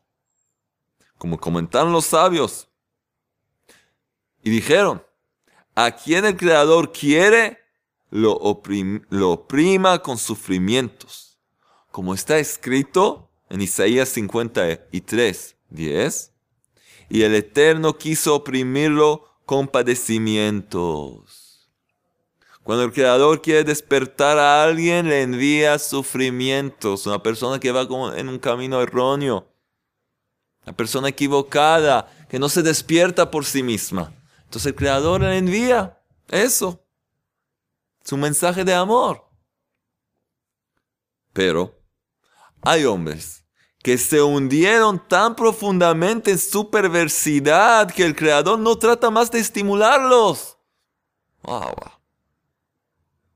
Como 1.18 1.38
comentaron 1.38 1.92
los 1.92 2.06
sabios. 2.06 2.68
Y 4.42 4.50
dijeron, 4.50 5.04
a 5.74 5.92
quien 5.92 6.24
el 6.24 6.36
Creador 6.36 6.90
quiere, 6.90 7.58
lo, 8.10 8.40
lo 9.10 9.30
oprima 9.30 9.98
con 10.00 10.16
sufrimientos. 10.16 11.38
Como 11.90 12.14
está 12.14 12.38
escrito 12.38 13.23
en 13.48 13.60
Isaías 13.60 14.08
53, 14.10 15.56
10. 15.70 16.32
Y 17.10 17.22
el 17.22 17.34
Eterno 17.34 17.98
quiso 17.98 18.34
oprimirlo 18.34 19.28
con 19.44 19.68
padecimientos. 19.68 21.68
Cuando 22.62 22.84
el 22.84 22.92
Creador 22.92 23.42
quiere 23.42 23.62
despertar 23.62 24.38
a 24.38 24.64
alguien, 24.64 25.08
le 25.08 25.20
envía 25.20 25.78
sufrimientos. 25.78 27.06
Una 27.06 27.22
persona 27.22 27.60
que 27.60 27.72
va 27.72 27.86
en 28.16 28.30
un 28.30 28.38
camino 28.38 28.80
erróneo. 28.80 29.46
Una 30.64 30.74
persona 30.74 31.10
equivocada, 31.10 32.10
que 32.30 32.38
no 32.38 32.48
se 32.48 32.62
despierta 32.62 33.30
por 33.30 33.44
sí 33.44 33.62
misma. 33.62 34.14
Entonces 34.44 34.72
el 34.72 34.74
Creador 34.74 35.20
le 35.20 35.36
envía 35.36 36.00
eso. 36.28 36.82
Su 38.02 38.16
mensaje 38.16 38.64
de 38.64 38.72
amor. 38.72 39.28
Pero 41.34 41.83
hay 42.64 42.84
hombres 42.84 43.44
que 43.82 43.98
se 43.98 44.22
hundieron 44.22 44.98
tan 45.08 45.36
profundamente 45.36 46.30
en 46.30 46.38
su 46.38 46.70
perversidad 46.70 47.90
que 47.90 48.04
el 48.04 48.16
Creador 48.16 48.58
no 48.58 48.76
trata 48.76 49.10
más 49.10 49.30
de 49.30 49.40
estimularlos. 49.40 50.56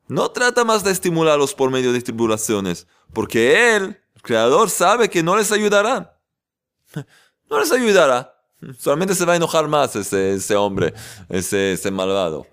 No 0.06 0.30
trata 0.30 0.64
más 0.64 0.82
de 0.82 0.90
estimularlos 0.90 1.52
por 1.52 1.70
medio 1.70 1.92
de 1.92 2.00
tribulaciones, 2.00 2.86
porque 3.12 3.76
Él, 3.76 4.00
el 4.14 4.22
Creador, 4.22 4.70
sabe 4.70 5.10
que 5.10 5.22
no 5.22 5.36
les 5.36 5.52
ayudará. 5.52 6.18
No 7.50 7.58
les 7.58 7.72
ayudará. 7.72 8.38
Solamente 8.78 9.14
se 9.14 9.24
va 9.24 9.32
a 9.32 9.36
enojar 9.36 9.66
más 9.68 9.96
ese, 9.96 10.54
hombre, 10.54 10.92
ese, 11.30 11.72
ese 11.72 11.90
malvado. 11.90 12.46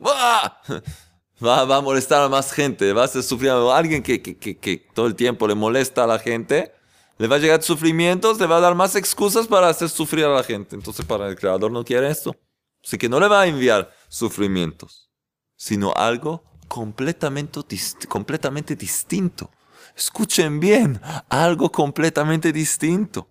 Va, 1.43 1.61
a 1.61 1.81
molestar 1.81 2.23
a 2.23 2.29
más 2.29 2.53
gente, 2.53 2.93
va 2.93 3.03
a 3.03 3.07
sufrir 3.07 3.49
a 3.49 3.77
alguien 3.77 4.01
que, 4.01 4.21
que, 4.21 4.37
que, 4.37 4.77
todo 4.93 5.05
el 5.05 5.15
tiempo 5.15 5.47
le 5.47 5.55
molesta 5.55 6.05
a 6.05 6.07
la 6.07 6.17
gente. 6.17 6.71
Le 7.17 7.27
va 7.27 7.35
a 7.35 7.39
llegar 7.39 7.61
sufrimientos, 7.61 8.39
le 8.39 8.45
va 8.45 8.57
a 8.57 8.61
dar 8.61 8.75
más 8.75 8.95
excusas 8.95 9.47
para 9.47 9.67
hacer 9.67 9.89
sufrir 9.89 10.25
a 10.25 10.29
la 10.29 10.43
gente. 10.43 10.75
Entonces, 10.75 11.05
para 11.05 11.27
el 11.27 11.35
creador 11.35 11.71
no 11.71 11.83
quiere 11.83 12.09
esto. 12.09 12.35
Así 12.83 12.97
que 12.97 13.09
no 13.09 13.19
le 13.19 13.27
va 13.27 13.41
a 13.41 13.47
enviar 13.47 13.93
sufrimientos, 14.07 15.09
sino 15.55 15.93
algo 15.93 16.43
completamente, 16.67 17.59
completamente 18.07 18.75
distinto. 18.75 19.49
Escuchen 19.95 20.59
bien, 20.59 21.01
algo 21.29 21.71
completamente 21.71 22.51
distinto. 22.51 23.27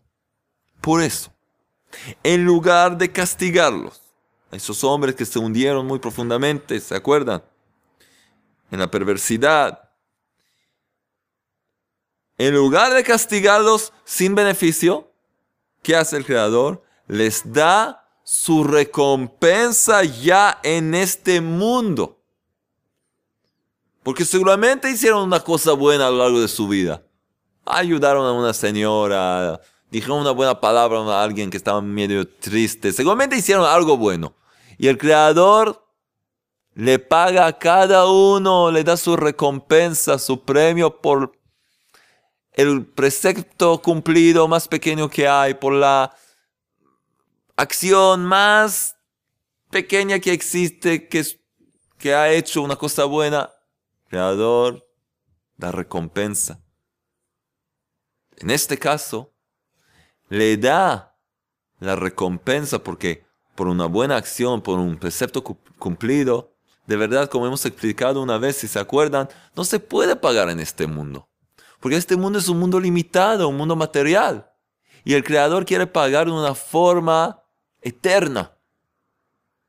Por 0.81 1.03
eso, 1.03 1.33
en 2.23 2.45
lugar 2.45 2.99
de 2.99 3.11
castigarlos. 3.11 4.01
Esos 4.51 4.85
hombres 4.85 5.17
que 5.17 5.25
se 5.25 5.39
hundieron 5.39 5.87
muy 5.87 5.99
profundamente, 5.99 6.79
¿se 6.81 6.95
acuerdan? 6.95 7.43
En 8.75 8.81
la 8.81 8.91
perversidad. 8.91 9.89
En 12.39 12.55
lugar 12.57 12.93
de 12.93 13.05
castigarlos 13.05 13.93
sin 14.05 14.35
beneficio, 14.35 15.13
¿qué 15.81 15.95
hace 15.95 16.17
el 16.17 16.27
Creador? 16.27 16.83
Les 17.07 17.53
da 17.53 18.05
su 18.25 18.65
recompensa 18.65 20.03
ya 20.03 20.59
en 20.65 20.97
este 20.97 21.41
mundo. 21.41 22.21
Porque 24.03 24.25
seguramente 24.25 24.91
hicieron 24.91 25.23
una 25.23 25.39
cosa 25.39 25.73
buena 25.75 26.09
a 26.09 26.11
lo 26.11 26.19
largo 26.19 26.41
de 26.41 26.49
su 26.49 26.67
vida. 26.67 27.05
Ayudaron 27.65 28.27
a 28.27 28.33
una 28.33 28.53
señora, 28.55 29.61
dijeron 29.89 30.19
una 30.19 30.33
buena 30.33 30.61
palabra 30.61 30.99
a 30.99 31.23
alguien 31.23 31.49
que 31.49 31.59
estaba 31.59 31.81
medio 31.81 32.27
triste. 32.29 32.93
Seguramente 32.93 33.37
hicieron 33.37 33.67
algo 33.67 33.97
bueno. 33.97 34.35
Y 34.79 34.89
el 34.89 34.99
Creador 34.99 35.84
le 36.75 36.99
paga 36.99 37.47
a 37.47 37.59
cada 37.59 38.07
uno, 38.07 38.71
le 38.71 38.83
da 38.83 38.97
su 38.97 39.17
recompensa, 39.17 40.19
su 40.19 40.45
premio 40.45 41.01
por 41.01 41.39
el 42.53 42.87
precepto 42.87 43.81
cumplido 43.81 44.49
más 44.49 44.69
pequeño 44.69 45.09
que 45.09 45.29
hay, 45.29 45.55
por 45.55 45.73
la 45.73 46.17
acción 47.57 48.25
más 48.25 48.97
pequeña 49.71 50.19
que 50.19 50.33
existe, 50.33 51.09
que, 51.09 52.15
ha 52.15 52.31
hecho 52.31 52.61
una 52.61 52.77
cosa 52.77 53.05
buena. 53.05 53.51
Creador 54.09 54.87
da 55.57 55.73
recompensa. 55.73 56.61
En 58.37 58.51
este 58.51 58.79
caso, 58.79 59.33
le 60.29 60.57
da 60.57 61.17
la 61.79 61.97
recompensa 61.97 62.81
porque 62.81 63.25
por 63.55 63.69
una 63.69 63.87
buena 63.87 64.17
acción, 64.17 64.61
por 64.61 64.79
un 64.79 64.99
precepto 64.99 65.43
cumplido, 65.79 66.54
de 66.87 66.97
verdad, 66.97 67.29
como 67.29 67.47
hemos 67.47 67.65
explicado 67.65 68.23
una 68.23 68.39
vez, 68.39 68.57
si 68.57 68.69
se 68.69 68.79
acuerdan, 68.79 69.29
no 69.57 69.65
se 69.65 69.81
puede 69.81 70.17
pagar 70.17 70.51
en 70.51 70.61
este 70.61 70.87
mundo. 70.87 71.29
Porque 71.81 71.97
este 71.97 72.17
mundo 72.17 72.39
es 72.39 72.49
un 72.49 72.59
mundo 72.59 72.79
limitado, 72.79 73.49
un 73.49 73.57
mundo 73.57 73.77
material. 73.77 74.51
Y 75.05 75.15
el 75.15 75.25
Creador 75.25 75.65
quiere 75.65 75.87
pagar 75.87 76.27
de 76.27 76.33
una 76.33 76.55
forma 76.55 77.43
eterna. 77.81 78.53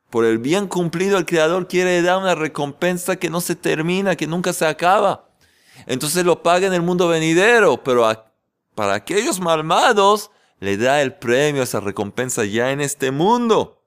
Por 0.09 0.25
el 0.25 0.37
bien 0.37 0.67
cumplido, 0.67 1.17
el 1.17 1.25
Creador 1.25 1.67
quiere 1.67 2.01
dar 2.01 2.19
una 2.19 2.35
recompensa 2.35 3.15
que 3.15 3.29
no 3.29 3.41
se 3.41 3.55
termina, 3.55 4.15
que 4.15 4.27
nunca 4.27 4.53
se 4.53 4.65
acaba. 4.65 5.29
Entonces 5.87 6.25
lo 6.25 6.41
paga 6.41 6.67
en 6.67 6.73
el 6.73 6.81
mundo 6.81 7.07
venidero, 7.07 7.81
pero 7.83 8.09
para 8.75 8.93
aquellos 8.93 9.39
malvados, 9.39 10.31
le 10.59 10.77
da 10.77 11.01
el 11.01 11.15
premio, 11.15 11.63
esa 11.63 11.81
recompensa 11.81 12.45
ya 12.45 12.71
en 12.71 12.79
este 12.79 13.11
mundo 13.11 13.84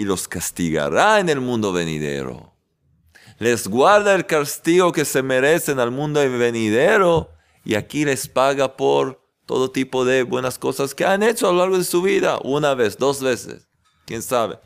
y 0.00 0.04
los 0.04 0.26
castigará 0.26 1.20
en 1.20 1.28
el 1.28 1.42
mundo 1.42 1.74
venidero. 1.74 2.54
Les 3.38 3.68
guarda 3.68 4.14
el 4.14 4.24
castigo 4.24 4.92
que 4.92 5.04
se 5.04 5.22
merecen 5.22 5.78
al 5.78 5.90
mundo 5.90 6.20
venidero 6.20 7.28
y 7.66 7.74
aquí 7.74 8.06
les 8.06 8.26
paga 8.26 8.78
por 8.78 9.22
todo 9.44 9.70
tipo 9.70 10.06
de 10.06 10.22
buenas 10.22 10.58
cosas 10.58 10.94
que 10.94 11.04
han 11.04 11.22
hecho 11.22 11.46
a 11.46 11.52
lo 11.52 11.58
largo 11.58 11.76
de 11.76 11.84
su 11.84 12.00
vida, 12.00 12.38
una 12.44 12.72
vez, 12.72 12.96
dos 12.96 13.20
veces, 13.20 13.68
quién 14.06 14.22
sabe. 14.22 14.58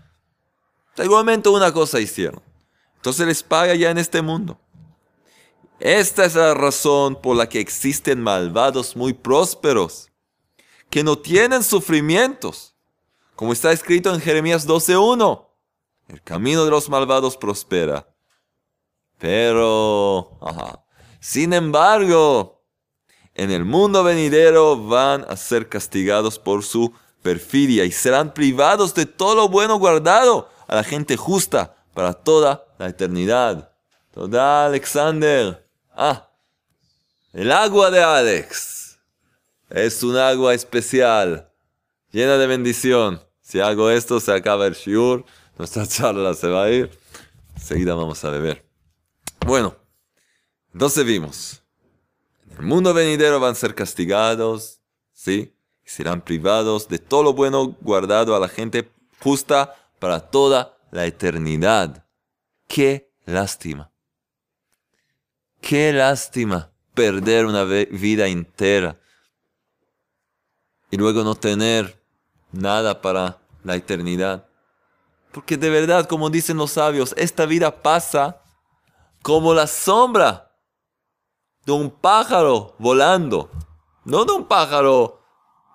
Seguramente 0.94 1.48
una 1.48 1.72
cosa 1.72 1.98
hicieron. 1.98 2.40
Entonces 2.94 3.26
les 3.26 3.42
paga 3.42 3.74
ya 3.74 3.90
en 3.90 3.98
este 3.98 4.22
mundo. 4.22 4.60
Esta 5.80 6.26
es 6.26 6.36
la 6.36 6.54
razón 6.54 7.20
por 7.20 7.34
la 7.36 7.48
que 7.48 7.58
existen 7.58 8.22
malvados 8.22 8.94
muy 8.94 9.14
prósperos 9.14 10.12
que 10.90 11.02
no 11.02 11.18
tienen 11.18 11.64
sufrimientos, 11.64 12.73
como 13.36 13.52
está 13.52 13.72
escrito 13.72 14.12
en 14.14 14.20
Jeremías 14.20 14.66
12.1. 14.66 15.46
El 16.08 16.22
camino 16.22 16.64
de 16.64 16.70
los 16.70 16.88
malvados 16.88 17.36
prospera. 17.36 18.06
Pero, 19.18 20.38
sin 21.20 21.52
embargo, 21.52 22.62
en 23.34 23.50
el 23.50 23.64
mundo 23.64 24.04
venidero 24.04 24.76
van 24.76 25.24
a 25.28 25.36
ser 25.36 25.68
castigados 25.68 26.38
por 26.38 26.62
su 26.62 26.92
perfidia 27.22 27.84
y 27.84 27.90
serán 27.90 28.34
privados 28.34 28.94
de 28.94 29.06
todo 29.06 29.34
lo 29.34 29.48
bueno 29.48 29.78
guardado 29.78 30.50
a 30.66 30.76
la 30.76 30.84
gente 30.84 31.16
justa 31.16 31.76
para 31.94 32.12
toda 32.12 32.66
la 32.78 32.88
eternidad. 32.88 33.72
Toda 34.12 34.66
Alexander. 34.66 35.66
Ah, 35.96 36.28
el 37.32 37.50
agua 37.50 37.90
de 37.90 38.02
Alex. 38.02 38.98
Es 39.70 40.02
un 40.02 40.16
agua 40.16 40.54
especial, 40.54 41.50
llena 42.14 42.38
de 42.38 42.46
bendición. 42.46 43.20
Si 43.42 43.60
hago 43.60 43.90
esto, 43.90 44.20
se 44.20 44.32
acaba 44.32 44.66
el 44.66 44.74
shiur, 44.74 45.24
nuestra 45.58 45.86
charla 45.88 46.32
se 46.34 46.48
va 46.48 46.64
a 46.64 46.70
ir. 46.70 46.90
Enseguida 47.54 47.94
vamos 47.94 48.24
a 48.24 48.30
beber. 48.30 48.64
Bueno, 49.44 49.76
entonces 50.72 51.04
vimos. 51.04 51.62
En 52.50 52.58
el 52.58 52.62
mundo 52.62 52.94
venidero 52.94 53.40
van 53.40 53.52
a 53.52 53.56
ser 53.56 53.74
castigados, 53.74 54.80
¿sí? 55.12 55.54
Y 55.84 55.88
serán 55.88 56.20
privados 56.22 56.88
de 56.88 56.98
todo 56.98 57.24
lo 57.24 57.32
bueno 57.34 57.76
guardado 57.80 58.34
a 58.36 58.40
la 58.40 58.48
gente 58.48 58.88
justa 59.20 59.74
para 59.98 60.20
toda 60.20 60.78
la 60.92 61.06
eternidad. 61.06 62.06
Qué 62.68 63.12
lástima. 63.26 63.90
Qué 65.60 65.92
lástima 65.92 66.70
perder 66.94 67.46
una 67.46 67.64
vida 67.64 68.28
entera 68.28 69.00
y 70.90 70.96
luego 70.96 71.24
no 71.24 71.34
tener 71.34 72.03
nada 72.54 73.00
para 73.00 73.38
la 73.62 73.76
eternidad. 73.76 74.46
Porque 75.32 75.56
de 75.56 75.70
verdad, 75.70 76.06
como 76.06 76.30
dicen 76.30 76.56
los 76.56 76.72
sabios, 76.72 77.14
esta 77.16 77.46
vida 77.46 77.82
pasa 77.82 78.40
como 79.22 79.52
la 79.54 79.66
sombra 79.66 80.52
de 81.66 81.72
un 81.72 81.90
pájaro 81.90 82.74
volando, 82.78 83.50
no 84.04 84.24
de 84.24 84.32
un 84.32 84.44
pájaro 84.44 85.20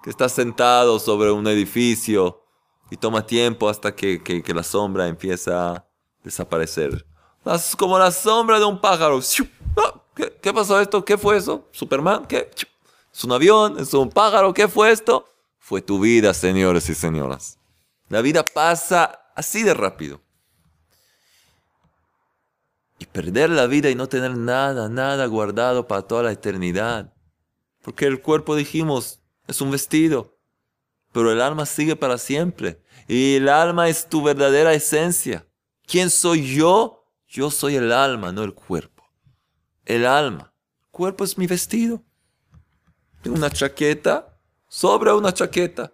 que 0.03 0.09
está 0.09 0.29
sentado 0.29 0.99
sobre 0.99 1.31
un 1.31 1.45
edificio 1.47 2.43
y 2.89 2.97
toma 2.97 3.25
tiempo 3.25 3.67
hasta 3.67 3.93
que, 3.93 4.43
la 4.53 4.63
sombra 4.63 5.07
empieza 5.07 5.71
a 5.71 5.85
desaparecer. 6.23 7.05
Es 7.45 7.75
como 7.75 7.97
la 7.97 8.11
sombra 8.11 8.59
de 8.59 8.65
un 8.65 8.79
pájaro. 8.79 9.19
Ah, 9.77 9.93
¿Qué, 10.41 10.53
pasó 10.53 10.79
esto? 10.79 11.03
¿Qué 11.03 11.17
fue 11.17 11.37
eso? 11.37 11.67
¿Superman? 11.71 12.25
¿Qué? 12.25 12.49
¿Es 13.13 13.23
un 13.23 13.31
avión? 13.31 13.79
¿Es 13.79 13.93
un 13.93 14.09
pájaro? 14.09 14.53
¿Qué 14.53 14.67
fue 14.67 14.91
esto? 14.91 15.25
Fue 15.69 15.83
tu 15.83 15.99
vida, 15.99 16.33
señores 16.33 16.89
y 16.89 16.95
señoras. 16.95 17.59
La 18.07 18.23
vida 18.23 18.43
pasa 18.43 19.21
así 19.35 19.61
de 19.61 19.75
rápido. 19.75 20.19
Y 22.97 23.05
perder 23.05 23.51
la 23.51 23.67
vida 23.67 23.91
y 23.91 23.93
no 23.93 24.09
tener 24.09 24.35
nada, 24.35 24.89
nada 24.89 25.27
guardado 25.27 25.87
para 25.87 26.01
toda 26.01 26.23
la 26.23 26.31
eternidad. 26.31 27.13
Porque 27.83 28.07
el 28.07 28.19
cuerpo, 28.19 28.55
dijimos, 28.55 29.19
es 29.45 29.61
un 29.61 29.69
vestido. 29.69 30.39
Pero 31.11 31.31
el 31.31 31.39
alma 31.39 31.67
sigue 31.67 31.95
para 31.95 32.17
siempre. 32.17 32.81
Y 33.07 33.35
el 33.35 33.47
alma 33.47 33.89
es 33.89 34.09
tu 34.09 34.23
verdadera 34.23 34.73
esencia. 34.73 35.47
¿Quién 35.85 36.09
soy 36.09 36.55
yo? 36.55 37.05
Yo 37.27 37.51
soy 37.51 37.75
el 37.75 37.91
alma, 37.91 38.31
no 38.31 38.41
el 38.43 38.55
cuerpo. 38.55 39.03
El 39.85 40.07
alma. 40.07 40.51
El 40.81 40.89
cuerpo 40.89 41.23
es 41.23 41.37
mi 41.37 41.45
vestido. 41.45 42.01
Tengo 43.21 43.37
una 43.37 43.51
chaqueta 43.51 44.38
sobre 44.69 45.11
una 45.11 45.33
chaqueta. 45.33 45.93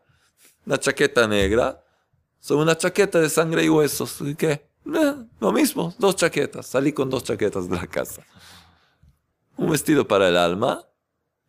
Una 0.65 0.77
chaqueta 0.77 1.27
negra 1.27 1.81
sobre 2.45 2.61
una 2.61 2.77
chaqueta 2.77 3.19
de 3.19 3.27
sangre 3.27 3.63
y 3.63 3.69
huesos. 3.69 4.21
¿Y 4.21 4.35
qué? 4.35 4.69
Eh, 4.85 5.15
lo 5.39 5.51
mismo, 5.51 5.95
dos 5.97 6.15
chaquetas. 6.15 6.67
Salí 6.67 6.93
con 6.93 7.09
dos 7.09 7.23
chaquetas 7.23 7.67
de 7.67 7.75
la 7.75 7.87
casa. 7.87 8.21
Un 9.57 9.71
vestido 9.71 10.07
para 10.07 10.29
el 10.29 10.37
alma 10.37 10.85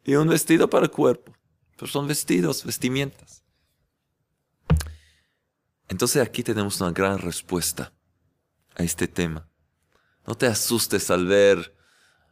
y 0.05 0.15
un 0.15 0.27
vestido 0.27 0.71
para 0.71 0.87
el 0.87 0.91
cuerpo. 0.91 1.37
Pero 1.77 1.87
son 1.87 2.07
vestidos, 2.07 2.65
vestimientas. 2.65 3.45
Entonces 5.89 6.23
aquí 6.23 6.43
tenemos 6.43 6.81
una 6.81 6.93
gran 6.93 7.19
respuesta 7.19 7.93
a 8.75 8.83
este 8.83 9.07
tema. 9.07 9.47
No 10.27 10.35
te 10.35 10.47
asustes 10.47 11.11
al 11.11 11.27
ver 11.27 11.77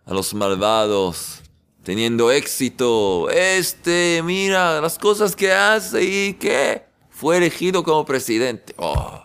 a 0.06 0.14
los 0.14 0.32
malvados 0.32 1.42
teniendo 1.84 2.32
éxito. 2.32 3.30
Este, 3.30 4.20
mira 4.24 4.80
las 4.80 4.98
cosas 4.98 5.36
que 5.36 5.52
hace 5.52 6.02
y 6.02 6.34
que 6.34 6.84
fue 7.10 7.36
elegido 7.36 7.84
como 7.84 8.04
presidente. 8.04 8.74
Oh, 8.76 9.22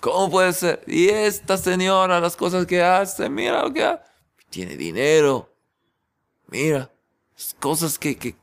¿Cómo 0.00 0.30
puede 0.30 0.52
ser? 0.52 0.82
Y 0.86 1.08
esta 1.08 1.56
señora, 1.56 2.20
las 2.20 2.36
cosas 2.36 2.66
que 2.66 2.82
hace, 2.82 3.28
mira 3.28 3.62
lo 3.62 3.72
que 3.72 3.84
hace. 3.84 4.02
Tiene 4.50 4.76
dinero. 4.76 5.52
Mira, 6.48 6.90
cosas 7.60 7.98
que, 7.98 8.16
que 8.16 8.34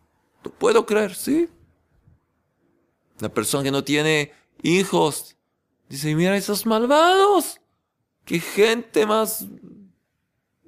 no 0.43 0.51
puedo 0.51 0.85
creer, 0.85 1.15
¿sí? 1.15 1.49
La 3.19 3.29
persona 3.29 3.63
que 3.63 3.71
no 3.71 3.83
tiene 3.83 4.31
hijos 4.61 5.35
dice, 5.89 6.15
mira 6.15 6.35
esos 6.35 6.65
malvados. 6.65 7.59
Qué 8.25 8.39
gente 8.39 9.05
más 9.05 9.45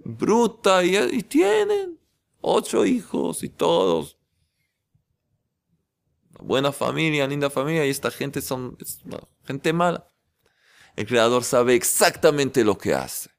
bruta 0.03 0.83
y, 0.83 1.23
tienen 1.23 1.99
ocho 2.45 2.85
hijos 2.85 3.43
y 3.43 3.49
todos. 3.49 4.17
buena 6.39 6.71
familia, 6.71 7.25
linda 7.25 7.49
familia 7.49 7.85
y 7.85 7.89
esta 7.89 8.11
gente 8.11 8.41
son 8.41 8.77
gente 9.45 9.73
mala. 9.73 10.07
El 10.95 11.07
Creador 11.07 11.43
sabe 11.43 11.73
exactamente 11.73 12.63
lo 12.63 12.77
que 12.77 12.93
hace. 12.93 13.31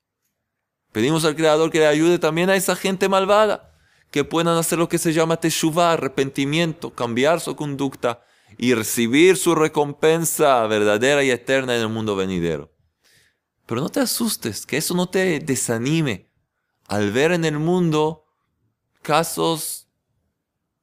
Pedimos 0.93 1.25
al 1.25 1.37
Creador 1.37 1.71
que 1.71 1.79
le 1.79 1.87
ayude 1.87 2.19
también 2.19 2.51
a 2.51 2.57
esa 2.57 2.75
gente 2.75 3.09
malvada, 3.09 3.73
que 4.11 4.25
puedan 4.25 4.57
hacer 4.57 4.79
lo 4.79 4.89
que 4.89 4.99
se 4.99 5.13
llama 5.13 5.37
teshuvah, 5.39 5.93
arrepentimiento, 5.93 6.95
cambiar 6.95 7.41
su 7.41 7.55
conducta 7.55 8.23
y 8.59 8.75
recibir 8.75 9.37
su 9.37 9.55
recompensa 9.55 10.67
verdadera 10.67 11.23
y 11.23 11.31
eterna 11.31 11.77
en 11.77 11.83
el 11.83 11.89
mundo 11.89 12.17
venidero. 12.17 12.73
Pero 13.67 13.81
no 13.81 13.89
te 13.89 14.01
asustes, 14.01 14.67
que 14.67 14.79
eso 14.79 14.95
no 14.95 15.09
te 15.09 15.39
desanime 15.39 16.33
al 16.89 17.13
ver 17.13 17.33
en 17.33 17.45
el 17.45 17.59
mundo 17.59 18.26
casos 19.07 19.87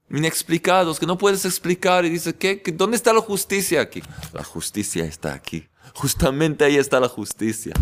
inexplicados 0.09 0.97
que 0.97 1.05
no 1.05 1.17
puedes 1.17 1.43
explicar 1.43 2.05
y 2.05 2.09
dices, 2.09 2.33
¿qué, 2.35 2.61
¿dónde 2.73 2.95
está 2.95 3.11
la 3.11 3.19
justicia 3.19 3.81
aquí? 3.81 4.01
La 4.31 4.45
justicia 4.45 5.03
está 5.03 5.33
aquí. 5.33 5.67
Justamente 5.93 6.63
ahí 6.63 6.77
está 6.77 7.01
la 7.01 7.09
justicia. 7.09 7.73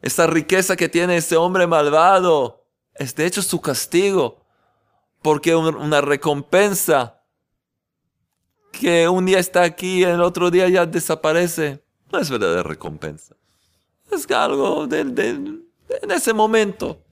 Esa 0.00 0.28
riqueza 0.28 0.76
que 0.76 0.88
tiene 0.88 1.16
ese 1.16 1.36
hombre 1.36 1.66
malvado 1.66 2.64
es 2.94 3.16
de 3.16 3.26
hecho 3.26 3.42
su 3.42 3.60
castigo, 3.60 4.46
porque 5.20 5.56
una 5.56 6.00
recompensa 6.00 7.24
que 8.70 9.08
un 9.08 9.26
día 9.26 9.40
está 9.40 9.64
aquí 9.64 9.98
y 9.98 10.04
el 10.04 10.22
otro 10.22 10.48
día 10.48 10.68
ya 10.68 10.86
desaparece, 10.86 11.82
no 12.12 12.20
es 12.20 12.30
verdadera 12.30 12.62
recompensa. 12.62 13.34
Es 14.12 14.30
algo 14.30 14.86
del 14.86 15.66
en 16.02 16.10
ese 16.12 16.32
momento 16.32 17.02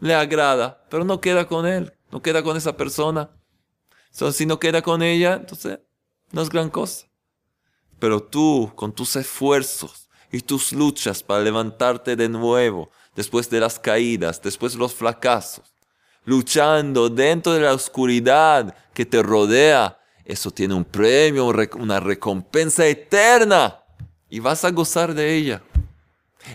le 0.00 0.14
agrada, 0.14 0.84
pero 0.90 1.04
no 1.04 1.20
queda 1.20 1.46
con 1.46 1.66
él, 1.66 1.92
no 2.10 2.22
queda 2.22 2.42
con 2.42 2.56
esa 2.56 2.76
persona. 2.76 3.30
Entonces, 4.12 4.36
si 4.36 4.46
no 4.46 4.58
queda 4.58 4.82
con 4.82 5.02
ella, 5.02 5.34
entonces 5.34 5.78
no 6.32 6.42
es 6.42 6.48
gran 6.48 6.70
cosa. 6.70 7.06
Pero 7.98 8.22
tú, 8.22 8.72
con 8.74 8.92
tus 8.92 9.16
esfuerzos 9.16 10.08
y 10.30 10.40
tus 10.40 10.72
luchas 10.72 11.22
para 11.22 11.42
levantarte 11.42 12.16
de 12.16 12.28
nuevo, 12.28 12.90
después 13.14 13.48
de 13.48 13.60
las 13.60 13.78
caídas, 13.78 14.40
después 14.42 14.74
de 14.74 14.78
los 14.78 14.94
fracasos, 14.94 15.72
luchando 16.24 17.08
dentro 17.08 17.52
de 17.52 17.60
la 17.60 17.72
oscuridad 17.72 18.74
que 18.92 19.06
te 19.06 19.22
rodea, 19.22 19.98
eso 20.24 20.50
tiene 20.50 20.74
un 20.74 20.84
premio, 20.84 21.46
una 21.46 22.00
recompensa 22.00 22.86
eterna 22.86 23.80
y 24.28 24.40
vas 24.40 24.64
a 24.64 24.70
gozar 24.70 25.14
de 25.14 25.34
ella. 25.34 25.62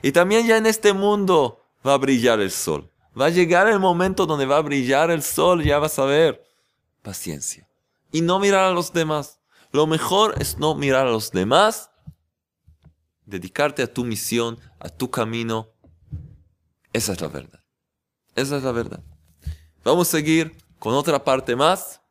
Y 0.02 0.12
también 0.12 0.46
ya 0.46 0.58
en 0.58 0.66
este 0.66 0.94
mundo 0.94 1.66
va 1.86 1.94
a 1.94 1.98
brillar 1.98 2.40
el 2.40 2.52
sol. 2.52 2.91
Va 3.20 3.26
a 3.26 3.30
llegar 3.30 3.68
el 3.68 3.80
momento 3.80 4.26
donde 4.26 4.46
va 4.46 4.58
a 4.58 4.62
brillar 4.62 5.12
el 5.12 5.22
sol, 5.22 5.64
ya 5.64 5.80
vas 5.80 6.00
a 6.00 6.06
ver. 6.06 6.44
Paciencia. 7.02 7.68
Y 8.12 8.22
no 8.22 8.40
mirar 8.40 8.66
a 8.66 8.72
los 8.72 8.94
demás. 8.94 9.40
Lo 9.72 9.88
mejor 9.88 10.36
es 10.40 10.58
no 10.58 10.76
mirar 10.76 11.08
a 11.08 11.12
los 11.12 11.32
demás, 11.32 11.92
dedicarte 13.26 13.84
a 13.84 13.94
tu 13.94 14.04
misión, 14.04 14.60
a 14.80 14.90
tu 14.90 15.10
camino. 15.10 15.70
Esa 16.94 17.14
es 17.14 17.22
la 17.22 17.28
verdad. 17.30 17.64
Esa 18.36 18.58
es 18.58 18.64
la 18.64 18.72
verdad. 18.72 19.02
Vamos 19.84 20.10
a 20.10 20.12
seguir 20.12 20.58
con 20.80 20.94
otra 20.94 21.24
parte 21.24 21.56
más. 21.56 22.02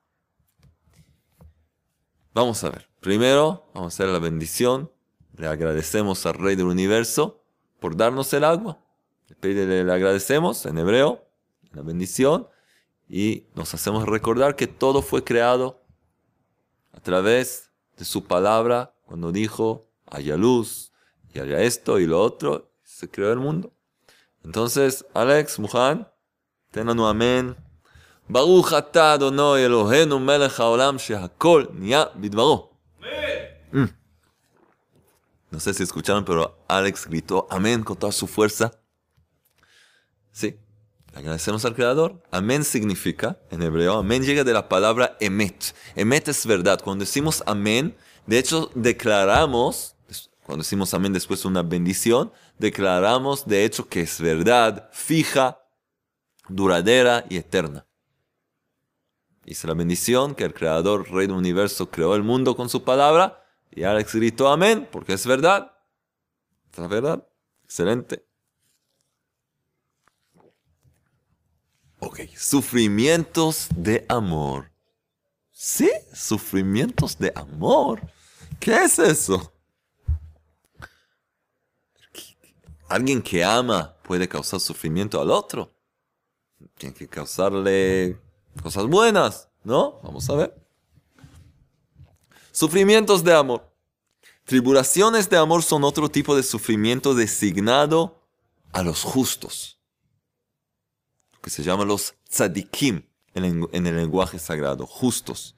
Vamos 2.32 2.62
a 2.64 2.70
ver. 2.70 2.88
Primero, 3.00 3.70
vamos 3.74 3.92
a 3.92 3.94
hacer 3.94 4.08
la 4.08 4.18
bendición. 4.18 4.90
Le 5.36 5.46
agradecemos 5.46 6.24
al 6.26 6.34
Rey 6.34 6.56
del 6.56 6.66
Universo 6.66 7.42
por 7.78 7.96
darnos 7.96 8.32
el 8.32 8.44
agua 8.44 8.78
Le, 9.41 9.83
le 9.83 9.93
agradecemos 9.93 10.65
en 10.65 10.77
hebreo, 10.77 11.23
la 11.71 11.81
bendición, 11.81 12.47
y 13.07 13.47
nos 13.53 13.73
hacemos 13.73 14.05
recordar 14.05 14.55
que 14.55 14.67
todo 14.67 15.01
fue 15.01 15.23
creado 15.23 15.83
a 16.91 16.99
través 16.99 17.71
de 17.97 18.05
su 18.05 18.25
palabra, 18.25 18.95
cuando 19.05 19.31
dijo, 19.31 19.87
haya 20.05 20.37
luz, 20.37 20.91
y 21.33 21.39
haya 21.39 21.61
esto 21.61 21.99
y 21.99 22.07
lo 22.07 22.21
otro, 22.21 22.71
se 22.83 23.09
creó 23.09 23.31
el 23.31 23.39
mundo. 23.39 23.73
Entonces, 24.43 25.05
Alex, 25.13 25.59
Muhan, 25.59 26.07
tengan 26.71 26.99
un 26.99 27.07
amén. 27.07 27.55
ברוך 28.29 28.73
אתה 28.73 29.13
אדוני 29.13 29.65
אלוהינו 29.65 30.19
מלך 30.19 30.59
העולם 30.59 30.99
שהכל 30.99 31.65
נהיה 31.73 32.03
בדברו. 32.15 32.69
No 35.51 35.59
sé 35.59 35.73
si 35.73 35.83
escucharon, 35.83 36.25
pero 36.25 36.57
Alex 36.67 37.07
gritó 37.07 37.47
amén 37.49 37.83
con 37.83 37.95
toda 37.95 38.11
su 38.11 38.27
fuerza. 38.27 38.71
Sí, 40.32 40.58
agradecemos 41.14 41.64
al 41.64 41.74
Creador. 41.74 42.22
Amén 42.30 42.64
significa, 42.64 43.38
en 43.50 43.62
hebreo, 43.62 43.98
amén 43.98 44.22
llega 44.22 44.44
de 44.44 44.52
la 44.52 44.68
palabra 44.68 45.16
emet. 45.20 45.74
Emet 45.96 46.28
es 46.28 46.46
verdad. 46.46 46.80
Cuando 46.82 47.04
decimos 47.04 47.42
amén, 47.46 47.96
de 48.26 48.38
hecho 48.38 48.70
declaramos, 48.74 49.96
cuando 50.44 50.62
decimos 50.62 50.94
amén 50.94 51.12
después 51.12 51.42
de 51.42 51.48
una 51.48 51.62
bendición, 51.62 52.32
declaramos 52.58 53.46
de 53.46 53.64
hecho 53.64 53.88
que 53.88 54.02
es 54.02 54.20
verdad, 54.20 54.88
fija, 54.92 55.60
duradera 56.48 57.24
y 57.28 57.36
eterna. 57.36 57.86
Hice 59.44 59.66
la 59.66 59.74
bendición 59.74 60.34
que 60.34 60.44
el 60.44 60.54
Creador, 60.54 61.10
Rey 61.10 61.26
del 61.26 61.36
Universo, 61.36 61.90
creó 61.90 62.14
el 62.14 62.22
mundo 62.22 62.54
con 62.54 62.68
su 62.68 62.84
palabra. 62.84 63.42
Y 63.70 63.84
Alex 63.84 64.14
gritó 64.14 64.48
amén, 64.48 64.88
porque 64.90 65.14
es 65.14 65.26
verdad. 65.26 65.72
Es 66.72 66.88
verdad. 66.88 67.26
Excelente. 67.64 68.29
Ok, 72.00 72.20
sufrimientos 72.36 73.68
de 73.74 74.04
amor. 74.08 74.70
¿Sí? 75.50 75.90
Sufrimientos 76.12 77.18
de 77.18 77.32
amor. 77.34 78.00
¿Qué 78.58 78.84
es 78.84 78.98
eso? 78.98 79.52
Alguien 82.88 83.22
que 83.22 83.44
ama 83.44 83.96
puede 84.02 84.28
causar 84.28 84.58
sufrimiento 84.60 85.20
al 85.20 85.30
otro. 85.30 85.72
Tiene 86.76 86.94
que 86.94 87.06
causarle 87.06 88.18
Cosas 88.62 88.86
buenas, 88.86 89.48
¿no? 89.64 90.00
Vamos 90.02 90.28
a 90.28 90.34
ver. 90.34 90.54
Sufrimientos 92.52 93.24
de 93.24 93.34
amor. 93.34 93.72
Tribulaciones 94.44 95.30
de 95.30 95.36
amor 95.36 95.62
son 95.62 95.84
otro 95.84 96.08
tipo 96.08 96.36
de 96.36 96.42
sufrimiento 96.42 97.14
designado 97.14 98.20
a 98.72 98.82
los 98.82 99.02
justos, 99.02 99.79
que 101.42 101.50
se 101.50 101.62
llama 101.62 101.84
los 101.84 102.14
tzadikim 102.28 103.02
en, 103.34 103.86
el 103.86 103.96
lenguaje 103.96 104.38
sagrado, 104.38 104.86
justos. 104.86 105.56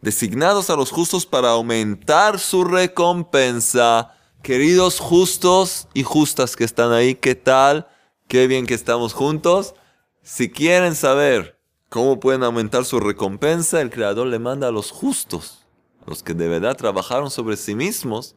Designados 0.00 0.70
a 0.70 0.76
los 0.76 0.90
justos 0.90 1.26
para 1.26 1.50
aumentar 1.50 2.38
su 2.38 2.64
recompensa. 2.64 4.14
Queridos 4.42 4.98
justos 4.98 5.88
y 5.92 6.02
justas 6.02 6.56
que 6.56 6.64
están 6.64 6.92
ahí, 6.92 7.14
¿qué 7.14 7.34
tal? 7.34 7.88
Qué 8.28 8.46
bien 8.46 8.66
que 8.66 8.74
estamos 8.74 9.12
juntos. 9.12 9.74
Si 10.22 10.50
quieren 10.50 10.94
saber 10.94 11.60
¿Cómo 11.90 12.20
pueden 12.20 12.44
aumentar 12.44 12.84
su 12.84 13.00
recompensa? 13.00 13.80
El 13.80 13.90
Creador 13.90 14.28
le 14.28 14.38
manda 14.38 14.68
a 14.68 14.70
los 14.70 14.92
justos, 14.92 15.66
los 16.06 16.22
que 16.22 16.34
de 16.34 16.46
verdad 16.46 16.76
trabajaron 16.76 17.32
sobre 17.32 17.56
sí 17.56 17.74
mismos, 17.74 18.36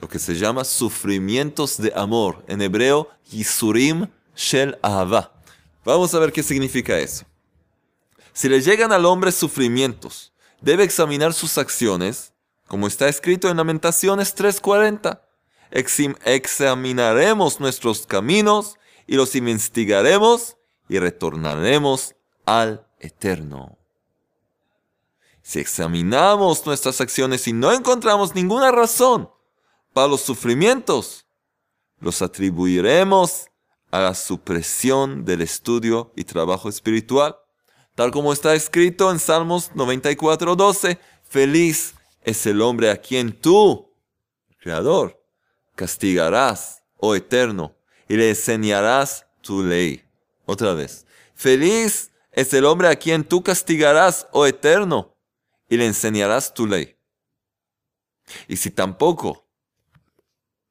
lo 0.00 0.08
que 0.08 0.20
se 0.20 0.36
llama 0.36 0.62
sufrimientos 0.62 1.78
de 1.78 1.92
amor. 1.96 2.44
En 2.46 2.62
hebreo, 2.62 3.08
Yisurim 3.28 4.06
Shel 4.36 4.78
Ahava. 4.82 5.32
Vamos 5.84 6.14
a 6.14 6.18
ver 6.18 6.32
qué 6.32 6.42
significa 6.42 6.98
eso. 6.98 7.24
Si 8.32 8.48
le 8.48 8.60
llegan 8.60 8.92
al 8.92 9.06
hombre 9.06 9.32
sufrimientos, 9.32 10.32
debe 10.60 10.84
examinar 10.84 11.32
sus 11.32 11.58
acciones, 11.58 12.32
como 12.66 12.86
está 12.86 13.08
escrito 13.08 13.48
en 13.48 13.56
Lamentaciones 13.56 14.34
3:40. 14.34 15.22
Examinaremos 15.70 17.60
nuestros 17.60 18.06
caminos 18.06 18.76
y 19.06 19.16
los 19.16 19.34
investigaremos 19.34 20.56
y 20.88 20.98
retornaremos 20.98 22.14
al 22.44 22.86
Eterno. 22.98 23.78
Si 25.42 25.58
examinamos 25.58 26.66
nuestras 26.66 27.00
acciones 27.00 27.48
y 27.48 27.52
no 27.52 27.72
encontramos 27.72 28.34
ninguna 28.34 28.70
razón 28.70 29.30
para 29.92 30.08
los 30.08 30.20
sufrimientos, 30.20 31.26
los 31.98 32.22
atribuiremos 32.22 33.46
a 33.90 34.00
la 34.00 34.14
supresión 34.14 35.24
del 35.24 35.40
estudio 35.40 36.12
y 36.16 36.24
trabajo 36.24 36.68
espiritual, 36.68 37.36
tal 37.94 38.10
como 38.10 38.32
está 38.32 38.54
escrito 38.54 39.10
en 39.10 39.18
Salmos 39.18 39.72
94:12. 39.74 40.98
Feliz 41.24 41.94
es 42.22 42.46
el 42.46 42.60
hombre 42.60 42.90
a 42.90 42.96
quien 42.96 43.32
tú, 43.32 43.92
Creador, 44.58 45.22
castigarás, 45.74 46.82
oh 46.96 47.14
Eterno, 47.14 47.76
y 48.08 48.16
le 48.16 48.30
enseñarás 48.30 49.26
tu 49.40 49.62
ley. 49.62 50.04
Otra 50.44 50.74
vez. 50.74 51.06
Feliz 51.34 52.10
es 52.32 52.52
el 52.54 52.64
hombre 52.64 52.88
a 52.88 52.96
quien 52.96 53.24
tú 53.24 53.42
castigarás, 53.42 54.26
oh 54.32 54.46
eterno, 54.46 55.16
y 55.68 55.76
le 55.76 55.86
enseñarás 55.86 56.52
tu 56.52 56.66
ley. 56.66 56.96
Y 58.48 58.56
si 58.56 58.70
tampoco, 58.70 59.46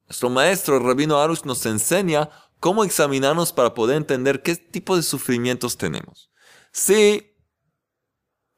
nuestro 0.06 0.30
maestro, 0.30 0.76
el 0.76 0.84
rabino 0.84 1.18
Arush, 1.18 1.42
nos 1.44 1.64
enseña 1.66 2.30
cómo 2.60 2.84
examinarnos 2.84 3.52
para 3.52 3.74
poder 3.74 3.96
entender 3.96 4.42
qué 4.42 4.56
tipo 4.56 4.96
de 4.96 5.02
sufrimientos 5.02 5.76
tenemos. 5.76 6.30
Si 6.72 7.34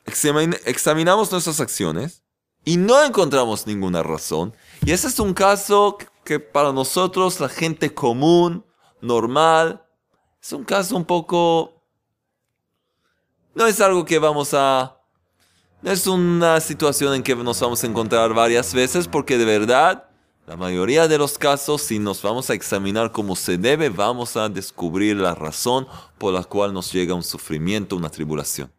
examinamos 0.04 1.32
nuestras 1.32 1.60
acciones 1.60 2.22
y 2.64 2.76
no 2.76 3.02
encontramos 3.02 3.66
ninguna 3.66 4.02
razón, 4.02 4.54
y 4.84 4.92
ese 4.92 5.08
es 5.08 5.18
un 5.18 5.32
caso 5.32 5.96
que 6.24 6.38
para 6.38 6.72
nosotros, 6.72 7.40
la 7.40 7.48
gente 7.48 7.94
común, 7.94 8.66
normal, 9.00 9.86
es 10.40 10.52
un 10.52 10.64
caso 10.64 10.96
un 10.96 11.04
poco 11.04 11.82
no 13.54 13.66
es 13.66 13.80
algo 13.80 14.04
que 14.04 14.18
vamos 14.18 14.54
a... 14.54 14.98
No 15.82 15.90
es 15.90 16.06
una 16.06 16.60
situación 16.60 17.14
en 17.14 17.22
que 17.22 17.34
nos 17.34 17.60
vamos 17.60 17.82
a 17.82 17.86
encontrar 17.86 18.32
varias 18.34 18.72
veces 18.72 19.08
porque 19.08 19.36
de 19.36 19.44
verdad, 19.44 20.08
la 20.46 20.56
mayoría 20.56 21.06
de 21.06 21.18
los 21.18 21.38
casos, 21.38 21.82
si 21.82 22.00
nos 22.00 22.20
vamos 22.20 22.50
a 22.50 22.54
examinar 22.54 23.12
como 23.12 23.36
se 23.36 23.58
debe, 23.58 23.88
vamos 23.90 24.36
a 24.36 24.48
descubrir 24.48 25.16
la 25.16 25.34
razón 25.36 25.86
por 26.18 26.34
la 26.34 26.42
cual 26.42 26.72
nos 26.72 26.92
llega 26.92 27.14
un 27.14 27.22
sufrimiento, 27.22 27.94
una 27.94 28.10
tribulación. 28.10 28.72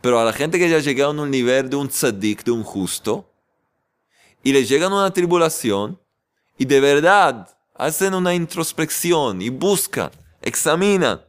Pero 0.00 0.20
a 0.20 0.24
la 0.24 0.32
gente 0.32 0.58
que 0.58 0.68
ya 0.68 0.78
llega 0.78 1.06
a 1.06 1.10
un 1.10 1.30
nivel 1.30 1.68
de 1.68 1.76
un 1.76 1.88
tzadik, 1.88 2.44
de 2.44 2.52
un 2.52 2.62
justo, 2.62 3.28
y 4.44 4.52
le 4.52 4.64
llega 4.64 4.86
una 4.86 5.12
tribulación, 5.12 6.00
y 6.56 6.66
de 6.66 6.78
verdad 6.78 7.48
hacen 7.74 8.14
una 8.14 8.32
introspección 8.32 9.42
y 9.42 9.48
buscan, 9.48 10.12
examinan, 10.40 11.20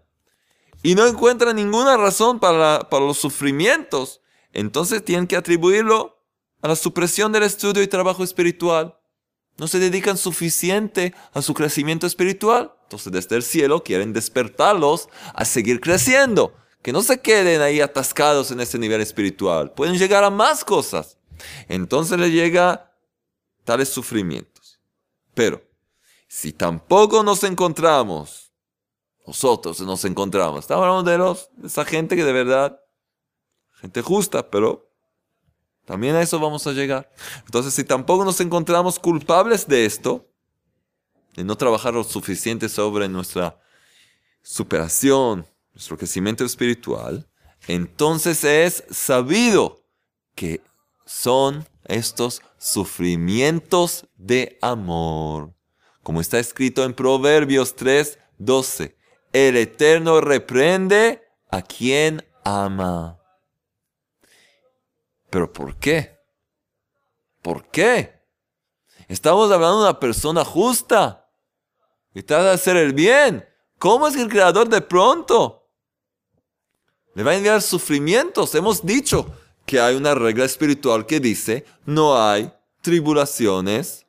y 0.83 0.93
no 0.93 1.07
encuentran 1.07 1.55
ninguna 1.55 1.97
razón 1.97 2.39
para 2.39 2.88
los 2.91 3.17
sufrimientos, 3.17 4.21
entonces 4.53 5.03
tienen 5.03 5.25
que 5.25 5.35
atribuirlo 5.35 6.21
a 6.61 6.67
la 6.67 6.75
supresión 6.75 7.31
del 7.31 7.41
estudio 7.41 7.81
y 7.81 7.88
trabajo 7.88 8.23
espiritual. 8.23 8.95
No 9.58 9.68
se 9.68 9.80
dedican 9.80 10.18
suficiente 10.18 11.13
a 11.34 11.41
su 11.41 11.54
crecimiento 11.54 12.08
espiritual. 12.08 12.74
Entonces 12.84 13.12
desde 13.12 13.36
el 13.36 13.44
cielo 13.44 13.84
quieren 13.84 14.13
despertarlos 14.13 15.10
a 15.34 15.46
seguir 15.46 15.80
creciendo. 15.80 16.54
Que 16.82 16.91
no 16.91 17.02
se 17.02 17.20
queden 17.20 17.62
ahí 17.62 17.82
atascados 17.82 18.52
en 18.52 18.60
ese 18.60 18.78
nivel 18.78 19.02
espiritual. 19.02 19.72
Pueden 19.72 19.98
llegar 19.98 20.24
a 20.24 20.30
más 20.30 20.63
cosas. 20.63 21.18
Entonces 21.68 22.20
les 22.20 22.32
llega 22.32 22.91
tales 23.63 23.89
sufrimientos. 23.89 24.80
Pero 25.34 25.63
si 26.28 26.54
tampoco 26.54 27.24
nos 27.24 27.44
encontramos 27.44 28.46
nosotros 29.26 29.80
nos 29.82 30.06
encontramos. 30.06 30.60
Estamos 30.60 30.86
hablando 30.86 31.10
de, 31.10 31.18
los, 31.18 31.50
de 31.56 31.68
esa 31.68 31.84
gente 31.86 32.15
que 32.15 32.24
de 32.24 32.34
verdad, 32.34 32.80
gente 33.82 34.02
justa, 34.02 34.50
pero 34.50 34.91
también 35.86 36.15
a 36.15 36.21
eso 36.21 36.39
vamos 36.39 36.65
a 36.67 36.71
llegar. 36.71 37.12
Entonces, 37.45 37.74
si 37.74 37.84
tampoco 37.84 38.26
nos 38.26 38.39
encontramos 38.41 39.00
culpables 39.00 39.67
de 39.67 39.86
esto, 39.86 40.28
de 41.36 41.43
no 41.43 41.56
trabajar 41.56 41.93
lo 41.93 42.04
suficiente 42.04 42.69
sobre 42.69 43.08
nuestra 43.08 43.60
superación, 44.41 45.45
nuestro 45.74 45.98
crecimiento 45.98 46.45
espiritual, 46.45 47.28
entonces 47.67 48.43
es 48.43 48.84
sabido 48.89 49.84
que 50.36 50.62
son 51.06 51.67
estos 51.86 52.41
sufrimientos 52.58 54.08
de 54.17 54.58
amor. 54.62 55.54
Como 56.04 56.21
está 56.21 56.39
escrito 56.39 56.84
en 56.84 56.93
Proverbios 56.93 57.76
3, 57.76 58.19
12 58.38 58.95
el 59.36 59.58
Eterno 59.58 60.21
reprende 60.21 61.21
a 61.52 61.62
quien 61.62 62.24
ama. 62.45 63.19
¿Pero 65.36 65.52
por 65.52 65.76
qué? 65.76 66.17
¿Por 67.41 67.69
qué? 67.69 68.21
Estamos 69.10 69.52
hablando 69.52 69.80
de 69.80 69.89
una 69.89 70.00
persona 70.00 70.45
justa 70.45 71.30
y 72.13 72.24
trata 72.24 72.45
de 72.45 72.52
hacer 72.52 72.78
el 72.78 72.93
bien. 72.93 73.45
¿Cómo 73.78 74.08
es 74.08 74.15
que 74.15 74.21
el 74.21 74.30
Creador 74.30 74.69
de 74.69 74.80
pronto 74.80 75.69
le 77.15 77.24
va 77.24 77.32
a 77.32 77.36
enviar 77.36 77.62
sufrimientos? 77.62 78.56
Hemos 78.56 78.86
dicho 78.86 79.30
que 79.65 79.82
hay 79.82 79.98
una 79.98 80.15
regla 80.15 80.45
espiritual 80.45 81.06
que 81.06 81.19
dice, 81.19 81.65
no 81.86 82.17
hay 82.17 82.50
tribulaciones 82.80 84.06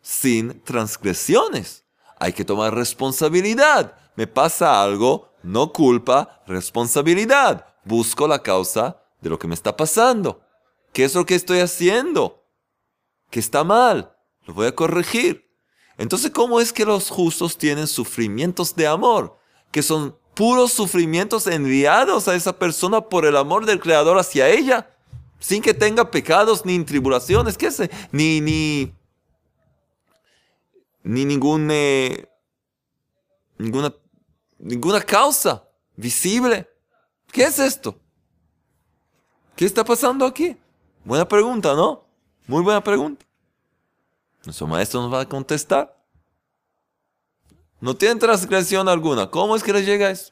sin 0.00 0.62
transgresiones. 0.62 1.84
Hay 2.18 2.32
que 2.32 2.46
tomar 2.46 2.74
responsabilidad. 2.74 3.98
Me 4.16 4.26
pasa 4.26 4.82
algo, 4.82 5.30
no 5.42 5.74
culpa, 5.74 6.42
responsabilidad. 6.46 7.66
Busco 7.84 8.26
la 8.26 8.42
causa 8.42 9.02
de 9.20 9.30
lo 9.30 9.38
que 9.38 9.48
me 9.48 9.54
está 9.54 9.76
pasando. 9.76 10.40
¿Qué 10.92 11.04
es 11.04 11.14
lo 11.14 11.26
que 11.26 11.34
estoy 11.34 11.60
haciendo? 11.60 12.44
¿Qué 13.30 13.40
está 13.40 13.64
mal? 13.64 14.16
Lo 14.46 14.54
voy 14.54 14.66
a 14.66 14.74
corregir. 14.74 15.48
Entonces, 15.98 16.30
¿cómo 16.30 16.60
es 16.60 16.72
que 16.72 16.84
los 16.84 17.10
justos 17.10 17.58
tienen 17.58 17.86
sufrimientos 17.86 18.74
de 18.74 18.86
amor? 18.86 19.38
Que 19.70 19.82
son 19.82 20.16
puros 20.34 20.72
sufrimientos 20.72 21.46
enviados 21.48 22.28
a 22.28 22.36
esa 22.36 22.56
persona 22.56 23.00
por 23.00 23.26
el 23.26 23.36
amor 23.36 23.66
del 23.66 23.80
Creador 23.80 24.18
hacia 24.18 24.48
ella, 24.48 24.94
sin 25.40 25.60
que 25.60 25.74
tenga 25.74 26.10
pecados 26.10 26.64
ni 26.64 26.82
tribulaciones, 26.84 27.58
¿qué 27.58 27.72
sé? 27.72 27.90
Ni, 28.12 28.40
ni, 28.40 28.94
ni 31.02 31.22
eh, 31.70 32.28
ninguna, 33.58 33.94
ninguna 34.58 35.00
causa 35.00 35.68
visible. 35.96 36.68
¿Qué 37.32 37.42
es 37.42 37.58
esto? 37.58 38.00
¿Qué 39.58 39.64
está 39.64 39.84
pasando 39.84 40.24
aquí? 40.24 40.56
Buena 41.04 41.26
pregunta, 41.26 41.74
¿no? 41.74 42.04
Muy 42.46 42.62
buena 42.62 42.80
pregunta. 42.80 43.26
Nuestro 44.44 44.68
maestro 44.68 45.02
nos 45.02 45.12
va 45.12 45.22
a 45.22 45.28
contestar. 45.28 46.00
No 47.80 47.96
tiene 47.96 48.20
transgresión 48.20 48.88
alguna. 48.88 49.28
¿Cómo 49.28 49.56
es 49.56 49.64
que 49.64 49.72
le 49.72 49.84
llega 49.84 50.12
eso? 50.12 50.30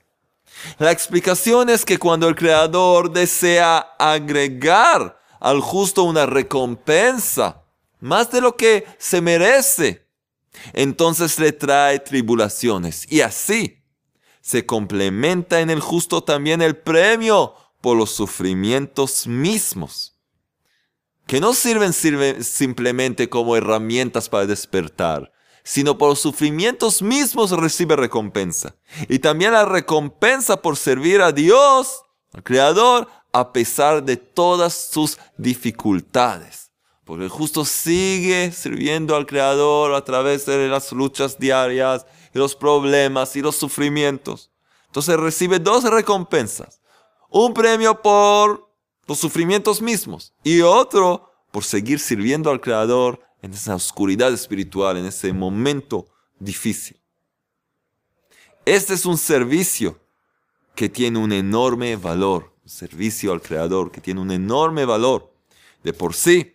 La 0.78 0.92
explicación 0.92 1.70
es 1.70 1.84
que 1.84 1.98
cuando 1.98 2.28
el 2.28 2.36
Creador 2.36 3.10
desea 3.10 3.78
agregar 3.98 5.18
al 5.40 5.60
justo 5.60 6.04
una 6.04 6.24
recompensa, 6.26 7.64
más 7.98 8.30
de 8.30 8.40
lo 8.40 8.56
que 8.56 8.86
se 8.96 9.20
merece, 9.20 10.06
entonces 10.72 11.36
le 11.40 11.50
trae 11.50 11.98
tribulaciones. 11.98 13.10
Y 13.10 13.22
así 13.22 13.82
se 14.40 14.64
complementa 14.64 15.60
en 15.60 15.70
el 15.70 15.80
justo 15.80 16.22
también 16.22 16.62
el 16.62 16.76
premio 16.76 17.65
por 17.86 17.96
los 17.96 18.10
sufrimientos 18.10 19.28
mismos 19.28 20.16
que 21.24 21.38
no 21.38 21.54
sirven 21.54 21.92
simplemente 21.92 23.28
como 23.28 23.54
herramientas 23.54 24.28
para 24.28 24.44
despertar, 24.44 25.30
sino 25.62 25.96
por 25.96 26.08
los 26.08 26.18
sufrimientos 26.18 27.00
mismos 27.00 27.52
recibe 27.52 27.94
recompensa. 27.94 28.74
Y 29.08 29.20
también 29.20 29.52
la 29.52 29.64
recompensa 29.64 30.60
por 30.60 30.76
servir 30.76 31.22
a 31.22 31.30
Dios, 31.30 32.02
al 32.32 32.42
Creador, 32.42 33.06
a 33.32 33.52
pesar 33.52 34.02
de 34.02 34.16
todas 34.16 34.74
sus 34.74 35.20
dificultades. 35.36 36.72
Porque 37.04 37.22
el 37.22 37.30
justo 37.30 37.64
sigue 37.64 38.50
sirviendo 38.50 39.14
al 39.14 39.26
Creador 39.26 39.94
a 39.94 40.04
través 40.04 40.44
de 40.44 40.66
las 40.66 40.90
luchas 40.90 41.38
diarias 41.38 42.04
y 42.34 42.38
los 42.40 42.56
problemas 42.56 43.36
y 43.36 43.42
los 43.42 43.54
sufrimientos. 43.54 44.50
Entonces 44.86 45.16
recibe 45.16 45.60
dos 45.60 45.84
recompensas. 45.84 46.80
Un 47.28 47.54
premio 47.54 48.00
por 48.00 48.70
los 49.06 49.18
sufrimientos 49.18 49.80
mismos, 49.80 50.32
y 50.42 50.60
otro 50.60 51.32
por 51.50 51.64
seguir 51.64 52.00
sirviendo 52.00 52.50
al 52.50 52.60
Creador 52.60 53.20
en 53.40 53.52
esa 53.52 53.74
oscuridad 53.74 54.32
espiritual, 54.32 54.96
en 54.96 55.06
ese 55.06 55.32
momento 55.32 56.06
difícil. 56.38 57.00
Este 58.64 58.94
es 58.94 59.06
un 59.06 59.16
servicio 59.16 59.98
que 60.74 60.88
tiene 60.88 61.18
un 61.18 61.32
enorme 61.32 61.96
valor, 61.96 62.52
un 62.62 62.68
servicio 62.68 63.32
al 63.32 63.40
Creador 63.40 63.90
que 63.90 64.00
tiene 64.00 64.20
un 64.20 64.32
enorme 64.32 64.84
valor 64.84 65.32
de 65.82 65.92
por 65.92 66.14
sí. 66.14 66.52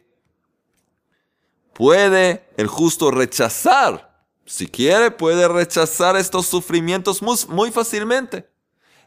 Puede 1.74 2.46
el 2.58 2.68
justo 2.68 3.12
rechazar, 3.12 4.26
si 4.46 4.68
quiere, 4.68 5.10
puede 5.10 5.48
rechazar 5.48 6.18
estos 6.18 6.48
sufrimientos 6.48 7.22
muy, 7.22 7.72
fácilmente, 7.72 8.50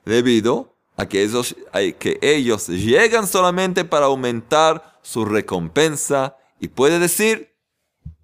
debido 0.05 0.74
a 0.97 1.07
que 1.07 1.23
ellos, 1.23 1.57
que 1.99 2.19
ellos 2.23 2.69
llegan 2.69 3.27
solamente 3.27 3.85
para 3.85 4.07
aumentar 4.07 4.99
su 5.03 5.25
recompensa 5.25 6.37
y 6.61 6.69
puede 6.69 6.99
decir, 6.99 7.55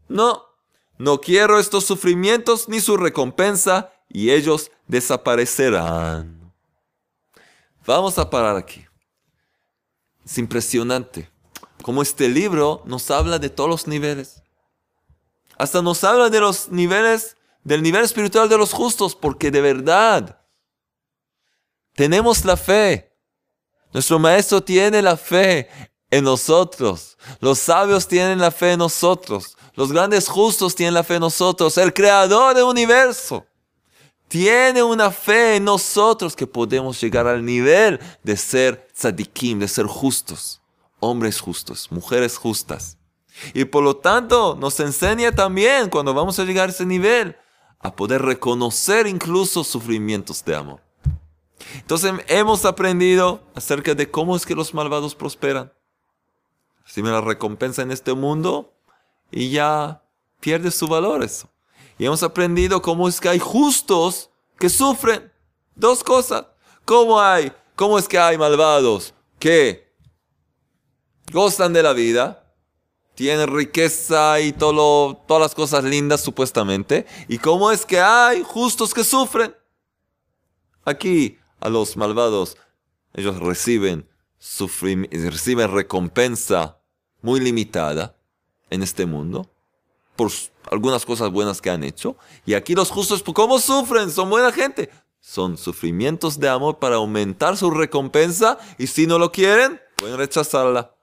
no, 0.09 0.45
no 0.99 1.21
quiero 1.21 1.59
estos 1.59 1.85
sufrimientos 1.85 2.69
ni 2.69 2.81
su 2.81 2.97
recompensa 2.97 3.93
y 4.09 4.31
ellos 4.31 4.71
desaparecerán. 4.87 6.53
Vamos 7.87 8.19
a 8.19 8.29
parar 8.29 8.57
aquí. 8.57 8.85
Es 10.25 10.39
impresionante 10.39 11.31
cómo 11.83 12.03
este 12.03 12.29
libro 12.29 12.83
nos 12.85 13.11
habla 13.11 13.39
de 13.39 13.51
todos 13.51 13.71
los 13.71 13.87
niveles. 13.87 14.43
Hasta 15.57 15.83
nos 15.83 16.05
habla 16.05 16.31
de 16.31 16.41
los 16.41 16.69
niveles, 16.71 17.37
del 17.65 17.83
nivel 17.83 18.05
espiritual 18.05 18.49
de 18.49 18.59
los 18.59 18.73
justos, 18.73 19.15
porque 19.15 19.51
de 19.51 19.61
verdad, 19.61 20.40
tenemos 21.95 22.45
la 22.45 22.57
fe. 22.57 23.13
Nuestro 23.93 24.19
maestro 24.19 24.63
tiene 24.63 25.03
la 25.03 25.17
fe 25.17 25.69
en 26.11 26.25
nosotros. 26.25 27.17
Los 27.41 27.59
sabios 27.59 28.07
tienen 28.07 28.39
la 28.39 28.51
fe 28.51 28.73
en 28.73 28.79
nosotros. 28.79 29.57
Los 29.75 29.93
grandes 29.93 30.29
justos 30.29 30.75
tienen 30.75 30.95
la 30.95 31.05
fe 31.05 31.15
en 31.15 31.21
nosotros. 31.21 31.79
El 31.79 31.93
creador 31.93 32.55
del 32.55 32.65
universo 32.65 33.47
tiene 34.29 34.83
una 34.83 35.11
fe 35.11 35.57
en 35.57 35.65
nosotros 35.65 36.37
que 36.37 36.47
podemos 36.47 37.01
llegar 37.01 37.27
al 37.27 37.45
nivel 37.45 37.99
de 38.23 38.37
ser 38.37 38.89
tzadikim, 38.95 39.59
de 39.59 39.69
ser 39.69 39.87
justos. 39.87 40.61
Hombres 41.01 41.41
justos, 41.41 41.91
mujeres 41.91 42.37
justas. 42.37 42.99
Y 43.55 43.65
por 43.65 43.83
lo 43.83 43.97
tanto 43.97 44.55
nos 44.55 44.79
enseña 44.81 45.33
también 45.33 45.89
cuando 45.89 46.13
vamos 46.13 46.39
a 46.39 46.45
llegar 46.45 46.69
a 46.69 46.73
ese 46.73 46.85
nivel 46.85 47.37
a 47.79 47.97
poder 47.97 48.23
reconocer 48.23 49.07
incluso 49.07 49.65
sufrimientos 49.65 50.45
de 50.45 50.55
amor. 50.55 50.90
Entonces 51.77 52.13
hemos 52.29 52.65
aprendido 52.65 53.43
acerca 53.55 53.95
de 53.95 54.11
cómo 54.11 54.37
es 54.37 54.47
que 54.47 54.55
los 54.55 54.75
malvados 54.75 55.15
prosperan. 55.15 55.73
Reciben 56.85 57.13
la 57.13 57.21
recompensa 57.21 57.83
en 57.83 57.91
este 57.91 58.15
mundo 58.15 58.75
y 59.31 59.51
ya 59.51 60.03
pierde 60.41 60.71
su 60.71 60.87
valor 60.89 61.23
eso. 61.23 61.49
Y 61.99 62.07
hemos 62.07 62.23
aprendido 62.23 62.81
cómo 62.83 63.09
es 63.09 63.21
que 63.21 63.29
hay 63.29 63.39
justos 63.39 64.31
que 64.59 64.69
sufren. 64.69 65.33
Dos 65.75 66.03
cosas. 66.03 66.47
¿Cómo 66.85 67.21
hay? 67.21 67.53
¿Cómo 67.77 67.99
es 67.99 68.09
que 68.09 68.19
hay 68.19 68.37
malvados 68.37 69.15
que 69.39 69.95
gozan 71.33 71.73
de 71.73 71.83
la 71.83 71.93
vida? 71.93 72.55
Tienen 73.15 73.55
riqueza 73.55 74.41
y 74.41 74.53
todo 74.53 75.15
todas 75.29 75.43
las 75.43 75.55
cosas 75.55 75.85
lindas 75.85 76.23
supuestamente. 76.23 77.07
¿Y 77.29 77.39
cómo 77.39 77.71
es 77.71 77.85
que 77.85 78.01
hay 78.01 78.43
justos 78.43 78.95
que 78.95 79.05
sufren? 79.05 79.55
Aquí 80.85 81.40
a 81.61 81.69
los 81.69 81.97
malvados, 81.97 82.57
ellos 83.15 83.39
reciben, 83.39 84.09
reciben 85.11 85.73
recompensa 85.73 86.79
muy 87.23 87.41
limitada 87.41 88.17
en 88.71 88.83
este 88.83 89.07
mundo 89.07 89.51
por 90.17 90.31
algunas 90.71 91.05
cosas 91.05 91.31
buenas 91.31 91.61
que 91.61 91.71
han 91.71 91.85
hecho. 91.85 92.17
Y 92.45 92.55
aquí 92.55 92.75
los 92.75 92.91
justos, 92.91 93.23
¿cómo 93.23 93.59
sufren? 93.59 94.11
Son 94.11 94.29
buena 94.31 94.53
gente. 94.53 94.91
Son 95.21 95.59
sufrimientos 95.59 96.39
de 96.39 96.49
amor 96.49 96.79
para 96.79 96.97
aumentar 96.97 97.57
su 97.57 97.71
recompensa 97.71 98.59
y 98.79 98.87
si 98.87 99.07
no 99.07 99.19
lo 99.19 99.33
quieren, 99.33 99.81
pueden 99.97 100.17
rechazarla. 100.17 100.95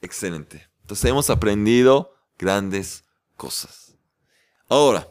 Excelente. 0.00 0.68
Entonces 0.82 1.10
hemos 1.10 1.28
aprendido 1.28 2.14
grandes 2.38 3.04
cosas. 3.36 3.94
Ahora, 4.68 5.08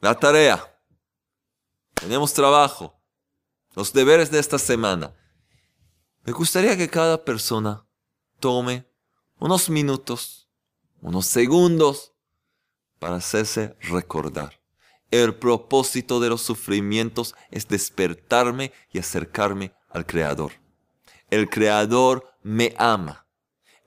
la 0.00 0.14
tarea. 0.14 0.73
Tenemos 2.04 2.34
trabajo. 2.34 3.00
Los 3.74 3.94
deberes 3.94 4.30
de 4.30 4.38
esta 4.38 4.58
semana. 4.58 5.14
Me 6.24 6.34
gustaría 6.34 6.76
que 6.76 6.90
cada 6.90 7.24
persona 7.24 7.86
tome 8.40 8.86
unos 9.38 9.70
minutos, 9.70 10.46
unos 11.00 11.24
segundos 11.24 12.12
para 12.98 13.16
hacerse 13.16 13.74
recordar. 13.80 14.60
El 15.10 15.34
propósito 15.34 16.20
de 16.20 16.28
los 16.28 16.42
sufrimientos 16.42 17.34
es 17.50 17.68
despertarme 17.68 18.70
y 18.92 18.98
acercarme 18.98 19.72
al 19.88 20.04
Creador. 20.04 20.52
El 21.30 21.48
Creador 21.48 22.34
me 22.42 22.74
ama. 22.76 23.26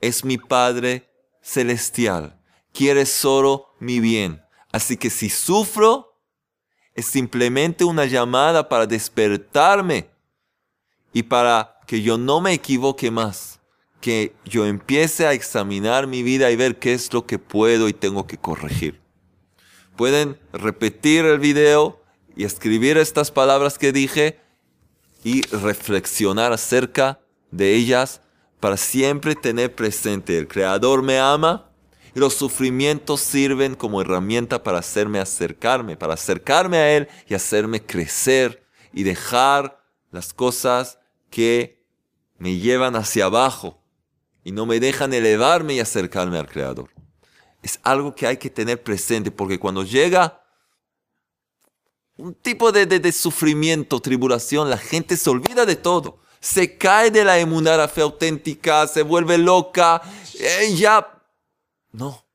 Es 0.01 0.25
mi 0.25 0.39
Padre 0.39 1.07
celestial. 1.43 2.41
Quiere 2.73 3.05
solo 3.05 3.67
mi 3.79 3.99
bien. 3.99 4.41
Así 4.71 4.97
que 4.97 5.11
si 5.11 5.29
sufro, 5.29 6.06
es 6.97 7.05
simplemente 7.05 7.85
una 7.85 8.05
llamada 8.05 8.67
para 8.67 8.87
despertarme 8.87 10.09
y 11.13 11.23
para 11.23 11.79
que 11.85 12.01
yo 12.01 12.17
no 12.17 12.41
me 12.41 12.53
equivoque 12.53 13.11
más, 13.11 13.59
que 14.01 14.35
yo 14.45 14.65
empiece 14.65 15.27
a 15.27 15.33
examinar 15.33 16.07
mi 16.07 16.23
vida 16.23 16.49
y 16.49 16.55
ver 16.55 16.79
qué 16.79 16.93
es 16.93 17.13
lo 17.13 17.27
que 17.27 17.37
puedo 17.37 17.87
y 17.87 17.93
tengo 17.93 18.25
que 18.25 18.39
corregir. 18.39 18.99
Pueden 19.95 20.39
repetir 20.51 21.25
el 21.25 21.37
video 21.37 22.01
y 22.35 22.45
escribir 22.45 22.97
estas 22.97 23.29
palabras 23.29 23.77
que 23.77 23.91
dije 23.91 24.39
y 25.23 25.43
reflexionar 25.43 26.51
acerca 26.51 27.19
de 27.51 27.75
ellas 27.75 28.21
para 28.59 28.75
siempre 28.75 29.35
tener 29.35 29.75
presente, 29.75 30.35
el 30.39 30.47
Creador 30.47 31.03
me 31.03 31.19
ama 31.19 31.66
y 32.15 32.19
los 32.19 32.33
sufrimientos 32.33 33.21
sirven 33.21 33.75
como 33.75 34.01
herramienta 34.01 34.63
para 34.63 34.79
hacerme 34.79 35.19
acercarme, 35.19 35.97
para 35.97 36.13
acercarme 36.13 36.77
a 36.77 36.95
Él 36.95 37.07
y 37.27 37.33
hacerme 37.33 37.81
crecer 37.85 38.65
y 38.93 39.03
dejar 39.03 39.83
las 40.11 40.33
cosas 40.33 40.99
que 41.29 41.85
me 42.37 42.57
llevan 42.57 42.95
hacia 42.95 43.25
abajo 43.25 43.81
y 44.43 44.51
no 44.51 44.65
me 44.65 44.79
dejan 44.79 45.13
elevarme 45.13 45.73
y 45.73 45.79
acercarme 45.79 46.37
al 46.37 46.47
Creador. 46.47 46.89
Es 47.61 47.79
algo 47.83 48.15
que 48.15 48.27
hay 48.27 48.37
que 48.37 48.49
tener 48.49 48.81
presente 48.81 49.31
porque 49.31 49.59
cuando 49.59 49.83
llega 49.83 50.41
un 52.17 52.33
tipo 52.33 52.71
de, 52.71 53.11
sufrimiento, 53.11 53.99
tribulación, 53.99 54.69
la 54.69 54.77
gente 54.77 55.17
se 55.17 55.29
olvida 55.29 55.65
de 55.65 55.75
todo. 55.75 56.19
Se 56.39 56.77
cae 56.77 57.11
de 57.11 57.23
la 57.23 57.39
emunar 57.39 57.87
fe 57.89 58.01
auténtica, 58.01 58.87
se 58.87 59.03
vuelve 59.03 59.37
loca, 59.37 60.01
eh, 60.39 60.73
ya. 60.75 61.13
No, 61.91 62.25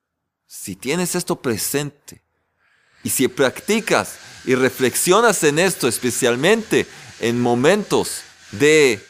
si 0.46 0.76
tienes 0.76 1.14
esto 1.14 1.40
presente 1.40 2.22
y 3.02 3.10
si 3.10 3.28
practicas 3.28 4.18
y 4.44 4.54
reflexionas 4.54 5.42
en 5.44 5.58
esto, 5.58 5.88
especialmente 5.88 6.86
en 7.20 7.40
momentos 7.40 8.22
de 8.50 9.00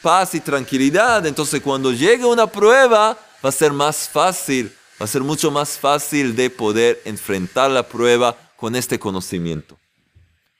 paz 0.00 0.34
y 0.34 0.40
tranquilidad, 0.40 1.26
entonces 1.26 1.60
cuando 1.60 1.92
llegue 1.92 2.24
una 2.24 2.46
prueba 2.46 3.18
va 3.44 3.48
a 3.48 3.52
ser 3.52 3.72
más 3.72 4.08
fácil, 4.08 4.74
va 5.00 5.04
a 5.04 5.08
ser 5.08 5.22
mucho 5.22 5.50
más 5.50 5.78
fácil 5.78 6.34
de 6.34 6.48
poder 6.50 7.02
enfrentar 7.04 7.70
la 7.70 7.86
prueba 7.86 8.36
con 8.56 8.74
este 8.74 8.98
conocimiento. 8.98 9.78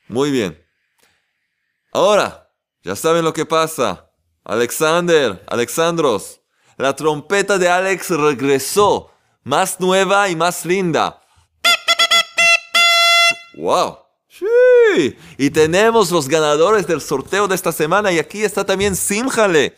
Muy 0.09 0.31
bien. 0.31 0.61
Ahora, 1.92 2.51
ya 2.83 2.96
saben 2.96 3.25
lo 3.25 3.33
que 3.33 3.46
pasa. 3.46 4.11
Alexander, 4.44 5.42
Alexandros, 5.46 6.42
la 6.83 6.97
trompeta 6.97 7.59
de 7.59 7.68
Alex 7.68 8.11
regresó, 8.11 9.09
más 9.45 9.79
nueva 9.79 10.29
y 10.29 10.35
más 10.35 10.64
linda. 10.64 11.21
¡Wow! 13.57 13.99
Sí. 14.29 15.16
Y 15.38 15.51
tenemos 15.51 16.11
los 16.11 16.29
ganadores 16.29 16.87
del 16.88 17.01
sorteo 17.01 17.47
de 17.47 17.55
esta 17.55 17.71
semana 17.71 18.11
y 18.11 18.18
aquí 18.18 18.42
está 18.42 18.66
también 18.66 18.97
Simjale 18.97 19.77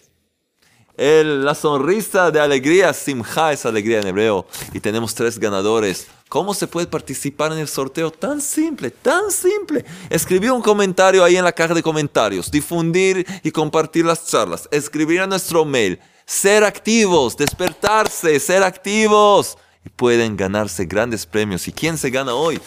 la 0.97 1.55
sonrisa 1.55 2.31
de 2.31 2.41
alegría, 2.41 2.93
simja 2.93 3.53
es 3.53 3.67
alegría 3.67 4.01
en 4.01 4.07
hebreo. 4.07 4.47
Y 4.73 4.81
tenemos 4.81 5.15
tres 5.15 5.39
ganadores. 5.39 6.07
¿Cómo 6.29 6.55
se 6.55 6.67
puede 6.67 6.87
participar 6.87 7.53
en 7.53 7.59
el 7.59 7.69
sorteo? 7.69 8.11
Tan 8.11 8.41
simple, 8.41 8.91
tan 8.91 9.31
simple. 9.31 9.85
Escribir 10.09 10.53
un 10.53 10.63
comentario 10.63 11.25
ahí 11.25 11.37
en 11.37 11.45
la 11.45 11.53
caja 11.53 11.75
de 11.75 11.83
comentarios. 11.83 12.51
Difundir 12.51 13.27
y 13.43 13.51
compartir 13.51 14.05
las 14.05 14.27
charlas. 14.27 14.69
Escribir 14.71 15.21
a 15.21 15.27
nuestro 15.27 15.65
mail. 15.65 16.01
Ser 16.27 16.65
activos, 16.65 17.37
despertarse, 17.37 18.39
ser 18.41 18.63
activos. 18.63 19.59
Y 19.85 19.91
pueden 19.91 20.37
ganarse 20.37 20.87
grandes 20.87 21.27
premios. 21.27 21.69
¿Y 21.69 21.73
quién 21.73 21.99
se 21.99 22.11
gana 22.11 22.35
hoy? 22.35 22.61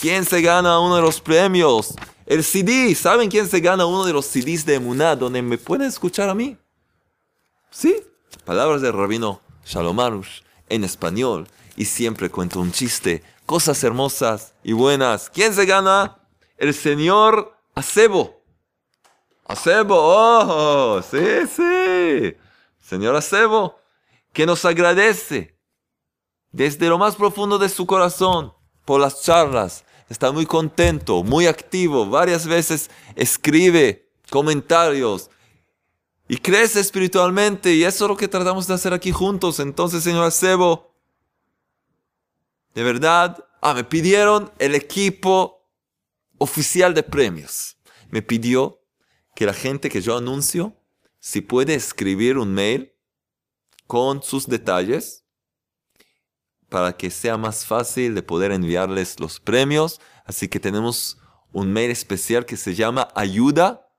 ¿Quién 0.00 0.24
se 0.24 0.42
gana 0.42 0.78
uno 0.80 0.96
de 0.96 1.02
los 1.02 1.20
premios? 1.20 1.94
El 2.26 2.44
CD. 2.44 2.94
¿Saben 2.94 3.30
quién 3.30 3.48
se 3.48 3.60
gana 3.60 3.86
uno 3.86 4.04
de 4.04 4.12
los 4.12 4.26
CDs 4.26 4.66
de 4.66 4.74
Emuná 4.74 5.16
donde 5.16 5.40
me 5.40 5.56
pueden 5.56 5.88
escuchar 5.88 6.28
a 6.28 6.34
mí? 6.34 6.56
Sí, 7.70 8.02
palabras 8.44 8.80
del 8.80 8.92
rabino 8.92 9.40
Shalomarush 9.64 10.40
en 10.68 10.84
español 10.84 11.46
y 11.76 11.84
siempre 11.84 12.30
cuento 12.30 12.60
un 12.60 12.72
chiste, 12.72 13.22
cosas 13.46 13.82
hermosas 13.84 14.54
y 14.62 14.72
buenas. 14.72 15.30
¿Quién 15.30 15.54
se 15.54 15.66
gana? 15.66 16.18
El 16.56 16.74
señor 16.74 17.56
Acebo. 17.74 18.42
Acebo, 19.44 19.96
oh, 19.96 21.02
sí, 21.02 21.46
sí. 21.54 22.36
Señor 22.88 23.14
Acebo, 23.16 23.78
que 24.32 24.46
nos 24.46 24.64
agradece 24.64 25.58
desde 26.52 26.88
lo 26.88 26.96
más 26.96 27.16
profundo 27.16 27.58
de 27.58 27.68
su 27.68 27.86
corazón 27.86 28.54
por 28.86 28.98
las 28.98 29.22
charlas. 29.22 29.84
Está 30.08 30.32
muy 30.32 30.46
contento, 30.46 31.22
muy 31.22 31.46
activo. 31.46 32.08
Varias 32.08 32.46
veces 32.46 32.90
escribe 33.14 34.10
comentarios 34.30 35.28
y 36.28 36.38
crece 36.38 36.80
espiritualmente. 36.80 37.74
Y 37.74 37.84
eso 37.84 38.06
es 38.06 38.08
lo 38.08 38.16
que 38.16 38.26
tratamos 38.26 38.66
de 38.66 38.72
hacer 38.72 38.94
aquí 38.94 39.12
juntos. 39.12 39.60
Entonces, 39.60 40.02
señor 40.02 40.24
Acebo, 40.24 40.94
de 42.74 42.82
verdad, 42.82 43.44
ah, 43.60 43.74
me 43.74 43.84
pidieron 43.84 44.50
el 44.58 44.74
equipo 44.74 45.68
oficial 46.38 46.94
de 46.94 47.02
premios. 47.02 47.76
Me 48.08 48.22
pidió 48.22 48.80
que 49.34 49.44
la 49.44 49.52
gente 49.52 49.90
que 49.90 50.00
yo 50.00 50.16
anuncio, 50.16 50.77
si 51.28 51.42
puede 51.42 51.74
escribir 51.74 52.38
un 52.38 52.54
mail 52.54 52.94
con 53.86 54.22
sus 54.22 54.46
detalles 54.46 55.26
para 56.70 56.96
que 56.96 57.10
sea 57.10 57.36
más 57.36 57.66
fácil 57.66 58.14
de 58.14 58.22
poder 58.22 58.50
enviarles 58.50 59.20
los 59.20 59.38
premios. 59.38 60.00
Así 60.24 60.48
que 60.48 60.58
tenemos 60.58 61.18
un 61.52 61.70
mail 61.70 61.90
especial 61.90 62.46
que 62.46 62.56
se 62.56 62.74
llama 62.74 63.08
ayuda, 63.14 63.90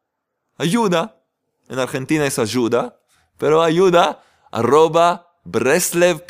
ayuda 0.58 1.22
en 1.68 1.78
Argentina 1.78 2.26
es 2.26 2.40
ayuda, 2.40 3.00
pero 3.38 3.62
ayuda 3.62 4.24
arroba 4.50 5.38
breslev.co.il. 5.44 6.26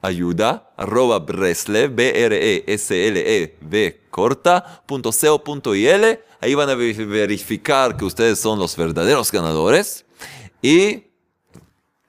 Ayuda 0.00 0.72
arroba 0.78 1.18
breslev, 1.18 1.94
B-R-E-S-L-E-V 1.94 2.44
corta, 4.14 4.82
punto 4.86 5.10
Ahí 6.44 6.54
van 6.54 6.68
a 6.68 6.74
verificar 6.74 7.96
que 7.96 8.04
ustedes 8.04 8.38
son 8.38 8.58
los 8.58 8.76
verdaderos 8.76 9.32
ganadores. 9.32 10.04
Y 10.60 11.04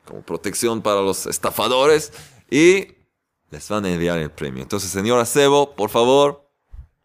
como 0.04 0.24
protección 0.24 0.82
para 0.82 1.00
los 1.00 1.26
estafadores. 1.26 2.12
Y 2.52 2.88
les 3.50 3.70
van 3.70 3.86
a 3.86 3.90
enviar 3.94 4.18
el 4.18 4.30
premio. 4.30 4.62
Entonces, 4.62 4.92
señor 4.92 5.22
Acebo, 5.22 5.74
por 5.74 5.90
favor, 5.90 6.50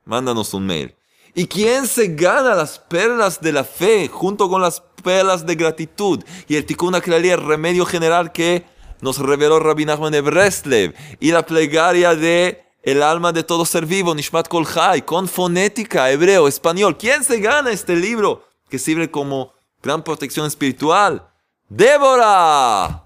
mándanos 0.04 0.54
un 0.54 0.66
mail. 0.66 0.96
¿Y 1.32 1.46
quién 1.46 1.86
se 1.86 2.08
gana 2.16 2.56
las 2.56 2.80
perlas 2.80 3.40
de 3.40 3.52
la 3.52 3.62
fe 3.62 4.08
junto 4.08 4.48
con 4.48 4.60
las 4.60 4.82
perlas 5.00 5.46
de 5.46 5.54
gratitud? 5.54 6.24
Y 6.48 6.56
el 6.56 6.66
Tikkun 6.66 6.96
el 6.96 7.40
remedio 7.46 7.86
general 7.86 8.32
que 8.32 8.64
nos 9.02 9.18
reveló 9.18 9.60
Rabbi 9.60 9.84
Nachman 9.84 10.10
de 10.10 10.20
Breslev. 10.20 10.96
Y 11.20 11.30
la 11.30 11.46
plegaria 11.46 12.16
de 12.16 12.69
el 12.82 13.02
alma 13.02 13.32
de 13.32 13.42
todo 13.42 13.64
ser 13.64 13.84
vivo, 13.84 14.14
Nishmat 14.14 14.48
Kol 14.48 14.66
con 15.04 15.28
fonética, 15.28 16.10
hebreo, 16.10 16.48
español. 16.48 16.96
¿Quién 16.96 17.22
se 17.22 17.40
gana 17.40 17.70
este 17.70 17.94
libro 17.94 18.44
que 18.68 18.78
sirve 18.78 19.10
como 19.10 19.52
gran 19.82 20.02
protección 20.02 20.46
espiritual? 20.46 21.26
¡Débora! 21.68 23.04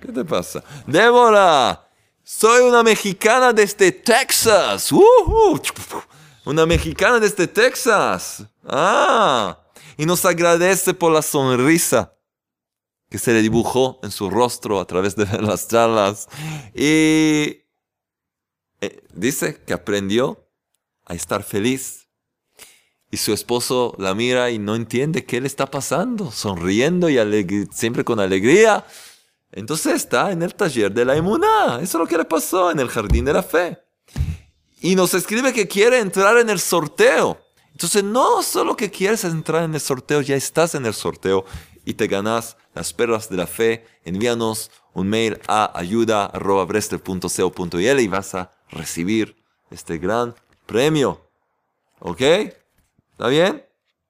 ¿Qué 0.00 0.12
te 0.12 0.24
pasa? 0.24 0.62
¡Débora! 0.86 1.88
Soy 2.22 2.62
una 2.62 2.82
mexicana 2.82 3.52
desde 3.52 3.92
Texas. 3.92 4.90
Una 6.44 6.66
mexicana 6.66 7.20
desde 7.20 7.46
Texas. 7.46 8.44
Ah. 8.66 9.58
Y 9.96 10.04
nos 10.04 10.24
agradece 10.24 10.92
por 10.92 11.12
la 11.12 11.22
sonrisa 11.22 12.13
que 13.14 13.18
se 13.20 13.32
le 13.32 13.42
dibujó 13.42 14.00
en 14.02 14.10
su 14.10 14.28
rostro 14.28 14.80
a 14.80 14.86
través 14.88 15.14
de 15.14 15.24
las 15.40 15.68
charlas. 15.68 16.26
Y 16.74 17.62
eh, 18.80 19.04
dice 19.14 19.62
que 19.64 19.72
aprendió 19.72 20.48
a 21.04 21.14
estar 21.14 21.44
feliz. 21.44 22.08
Y 23.12 23.18
su 23.18 23.32
esposo 23.32 23.94
la 23.98 24.16
mira 24.16 24.50
y 24.50 24.58
no 24.58 24.74
entiende 24.74 25.24
qué 25.24 25.40
le 25.40 25.46
está 25.46 25.70
pasando, 25.70 26.32
sonriendo 26.32 27.08
y 27.08 27.68
siempre 27.70 28.02
con 28.02 28.18
alegría. 28.18 28.84
Entonces 29.52 29.94
está 29.94 30.32
en 30.32 30.42
el 30.42 30.56
taller 30.56 30.90
de 30.90 31.04
la 31.04 31.14
emuná. 31.14 31.78
Eso 31.80 31.98
es 31.98 32.00
lo 32.00 32.08
que 32.08 32.18
le 32.18 32.24
pasó 32.24 32.72
en 32.72 32.80
el 32.80 32.88
jardín 32.88 33.26
de 33.26 33.32
la 33.32 33.44
fe. 33.44 33.78
Y 34.80 34.96
nos 34.96 35.14
escribe 35.14 35.52
que 35.52 35.68
quiere 35.68 36.00
entrar 36.00 36.36
en 36.38 36.50
el 36.50 36.58
sorteo. 36.58 37.40
Entonces 37.70 38.02
no 38.02 38.42
solo 38.42 38.76
que 38.76 38.90
quieres 38.90 39.22
entrar 39.22 39.62
en 39.62 39.74
el 39.74 39.80
sorteo, 39.80 40.20
ya 40.20 40.34
estás 40.34 40.74
en 40.74 40.84
el 40.84 40.94
sorteo 40.94 41.44
y 41.84 41.94
te 41.94 42.06
ganas 42.06 42.56
las 42.74 42.92
perlas 42.92 43.28
de 43.28 43.36
la 43.36 43.46
fe. 43.46 43.86
Envíanos 44.04 44.70
un 44.92 45.08
mail 45.08 45.40
a 45.46 45.78
ayuda.brester.co.il 45.78 48.00
y 48.00 48.08
vas 48.08 48.34
a 48.34 48.50
recibir 48.70 49.36
este 49.70 49.98
gran 49.98 50.34
premio. 50.66 51.20
¿Ok? 52.00 52.20
¿Está 52.20 53.28
bien? 53.28 53.64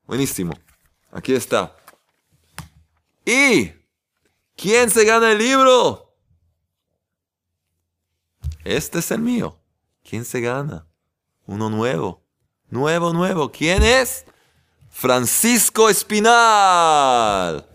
Buenísimo. 0.06 0.54
Aquí 1.12 1.34
está. 1.34 1.76
Y 3.24 3.72
¿Quién 4.56 4.90
se 4.90 5.04
gana 5.04 5.32
el 5.32 5.38
libro? 5.38 6.14
Este 8.64 9.00
es 9.00 9.10
el 9.10 9.20
mío. 9.20 9.58
¿Quién 10.08 10.24
se 10.24 10.40
gana? 10.40 10.86
Uno 11.46 11.70
nuevo. 11.70 12.22
Nuevo, 12.70 13.12
nuevo. 13.12 13.50
¿Quién 13.50 13.82
es? 13.82 14.24
Francisco 14.94 15.90
Espinal. 15.90 17.66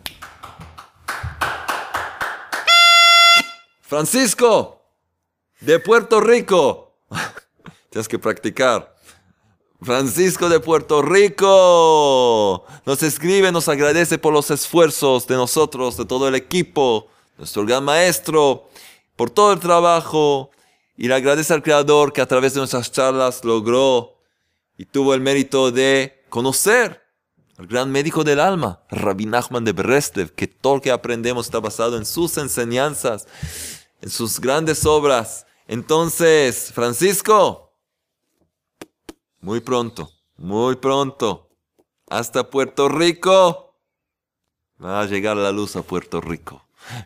Francisco, 3.81 4.81
de 5.59 5.79
Puerto 5.79 6.21
Rico. 6.21 6.95
Tienes 7.91 8.07
que 8.07 8.17
practicar. 8.17 8.95
Francisco 9.81 10.47
de 10.47 10.61
Puerto 10.61 11.01
Rico 11.01 12.65
nos 12.85 13.03
escribe, 13.03 13.51
nos 13.51 13.67
agradece 13.67 14.17
por 14.17 14.33
los 14.33 14.49
esfuerzos 14.49 15.27
de 15.27 15.35
nosotros, 15.35 15.97
de 15.97 16.05
todo 16.05 16.27
el 16.29 16.35
equipo, 16.35 17.09
nuestro 17.37 17.65
gran 17.65 17.83
maestro, 17.83 18.69
por 19.17 19.29
todo 19.29 19.51
el 19.51 19.59
trabajo 19.59 20.51
y 20.97 21.09
le 21.09 21.15
agradece 21.15 21.53
al 21.53 21.63
Creador 21.63 22.13
que 22.13 22.21
a 22.21 22.27
través 22.27 22.53
de 22.53 22.61
nuestras 22.61 22.91
charlas 22.91 23.43
logró 23.43 24.15
y 24.77 24.85
tuvo 24.85 25.13
el 25.13 25.19
mérito 25.19 25.69
de 25.69 26.23
conocer 26.29 27.08
al 27.59 27.67
gran 27.67 27.91
médico 27.91 28.23
del 28.23 28.39
alma, 28.39 28.79
Rabbi 28.89 29.25
Nachman 29.25 29.65
de 29.65 29.73
Breslev, 29.73 30.31
que 30.33 30.47
todo 30.47 30.75
lo 30.75 30.81
que 30.81 30.91
aprendemos 30.91 31.47
está 31.47 31.59
basado 31.59 31.97
en 31.97 32.05
sus 32.05 32.37
enseñanzas, 32.37 33.27
en 34.01 34.09
sus 34.09 34.39
grandes 34.39 34.85
obras. 34.85 35.45
Entonces, 35.67 36.71
Francisco, 36.73 37.73
muy 39.41 39.59
pronto, 39.59 40.09
muy 40.37 40.77
pronto, 40.77 41.49
hasta 42.09 42.49
Puerto 42.49 42.87
Rico, 42.87 43.75
va 44.81 45.01
a 45.01 45.05
llegar 45.05 45.35
la 45.35 45.51
luz 45.51 45.75
a 45.75 45.81
Puerto 45.81 46.21
Rico. 46.21 46.63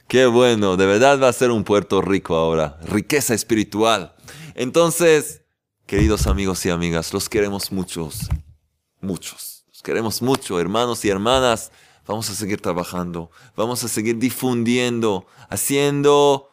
Qué 0.08 0.28
bueno, 0.28 0.78
de 0.78 0.86
verdad 0.86 1.20
va 1.20 1.30
a 1.30 1.34
ser 1.34 1.50
un 1.50 1.64
Puerto 1.64 2.00
Rico 2.00 2.36
ahora, 2.36 2.78
riqueza 2.84 3.34
espiritual. 3.34 4.16
Entonces, 4.54 5.42
queridos 5.88 6.28
amigos 6.28 6.64
y 6.68 6.70
amigas, 6.70 7.12
los 7.12 7.28
queremos 7.28 7.72
muchos, 7.72 8.30
muchos. 9.02 9.63
Queremos 9.84 10.22
mucho, 10.22 10.62
hermanos 10.62 11.04
y 11.04 11.10
hermanas. 11.10 11.70
Vamos 12.08 12.30
a 12.30 12.36
seguir 12.36 12.62
trabajando, 12.62 13.30
vamos 13.54 13.84
a 13.84 13.90
seguir 13.90 14.18
difundiendo, 14.18 15.26
haciendo 15.50 16.50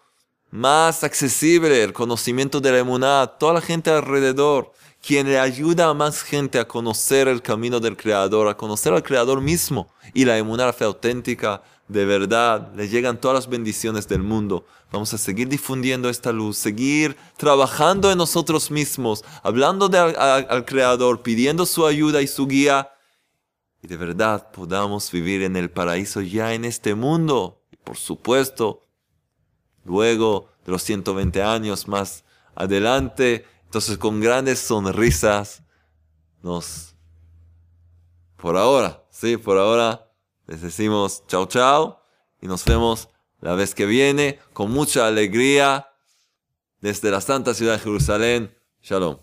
más 0.51 1.05
accesible 1.05 1.85
el 1.85 1.93
conocimiento 1.93 2.61
de 2.61 2.73
la 2.73 2.79
emuná 2.81 3.23
a 3.23 3.39
toda 3.39 3.55
la 3.55 3.61
gente 3.61 3.89
alrededor, 3.91 4.73
quien 5.01 5.29
le 5.29 5.39
ayuda 5.39 5.89
a 5.89 5.95
más 5.95 6.25
gente 6.25 6.59
a 6.59 6.67
conocer 6.67 7.29
el 7.29 7.41
camino 7.41 7.79
del 7.79 7.97
Creador, 7.97 8.49
a 8.49 8.57
conocer 8.57 8.93
al 8.93 9.05
Creador 9.05 9.41
mismo 9.41 9.89
y 10.13 10.25
la 10.25 10.37
emuná, 10.37 10.67
la 10.67 10.73
fe 10.73 10.85
auténtica, 10.85 11.63
de 11.87 12.05
verdad, 12.05 12.73
le 12.75 12.89
llegan 12.89 13.21
todas 13.21 13.37
las 13.37 13.49
bendiciones 13.49 14.09
del 14.09 14.23
mundo. 14.23 14.67
Vamos 14.91 15.15
a 15.15 15.19
seguir 15.19 15.49
difundiendo 15.49 16.09
esta 16.09 16.33
luz, 16.33 16.59
seguir 16.59 17.17
trabajando 17.37 18.11
en 18.11 18.19
nosotros 18.19 18.73
mismos, 18.73 19.25
hablando 19.45 19.89
al 20.19 20.65
Creador, 20.65 21.23
pidiendo 21.23 21.65
su 21.65 21.87
ayuda 21.87 22.23
y 22.23 22.27
su 22.27 22.49
guía. 22.49 22.91
Y 23.83 23.89
de 23.89 23.97
verdad 23.97 24.51
podamos 24.53 25.11
vivir 25.11 25.43
en 25.43 25.57
el 25.57 25.71
paraíso 25.71 26.21
ya 26.21 26.55
en 26.55 26.65
este 26.65 26.95
mundo. 26.95 27.63
Y 27.71 27.77
por 27.77 27.97
supuesto, 27.97 28.87
luego 29.85 30.49
de 30.65 30.73
los 30.73 30.83
120 30.83 31.43
años 31.43 31.89
más 31.89 32.25
adelante, 32.55 33.47
entonces 33.65 33.99
con 33.99 34.21
grandes 34.21 34.59
sonrisas, 34.59 35.63
nos... 36.43 36.95
Por 38.37 38.57
ahora, 38.57 39.05
sí, 39.11 39.37
por 39.37 39.59
ahora 39.59 40.11
les 40.47 40.63
decimos 40.63 41.25
chao 41.27 41.47
chao 41.47 42.03
y 42.41 42.47
nos 42.47 42.65
vemos 42.65 43.09
la 43.41 43.55
vez 43.55 43.75
que 43.75 43.87
viene 43.87 44.39
con 44.53 44.71
mucha 44.71 45.07
alegría 45.07 45.89
desde 46.81 47.11
la 47.11 47.21
Santa 47.21 47.55
Ciudad 47.55 47.75
de 47.75 47.81
Jerusalén. 47.81 48.57
Shalom. 48.83 49.19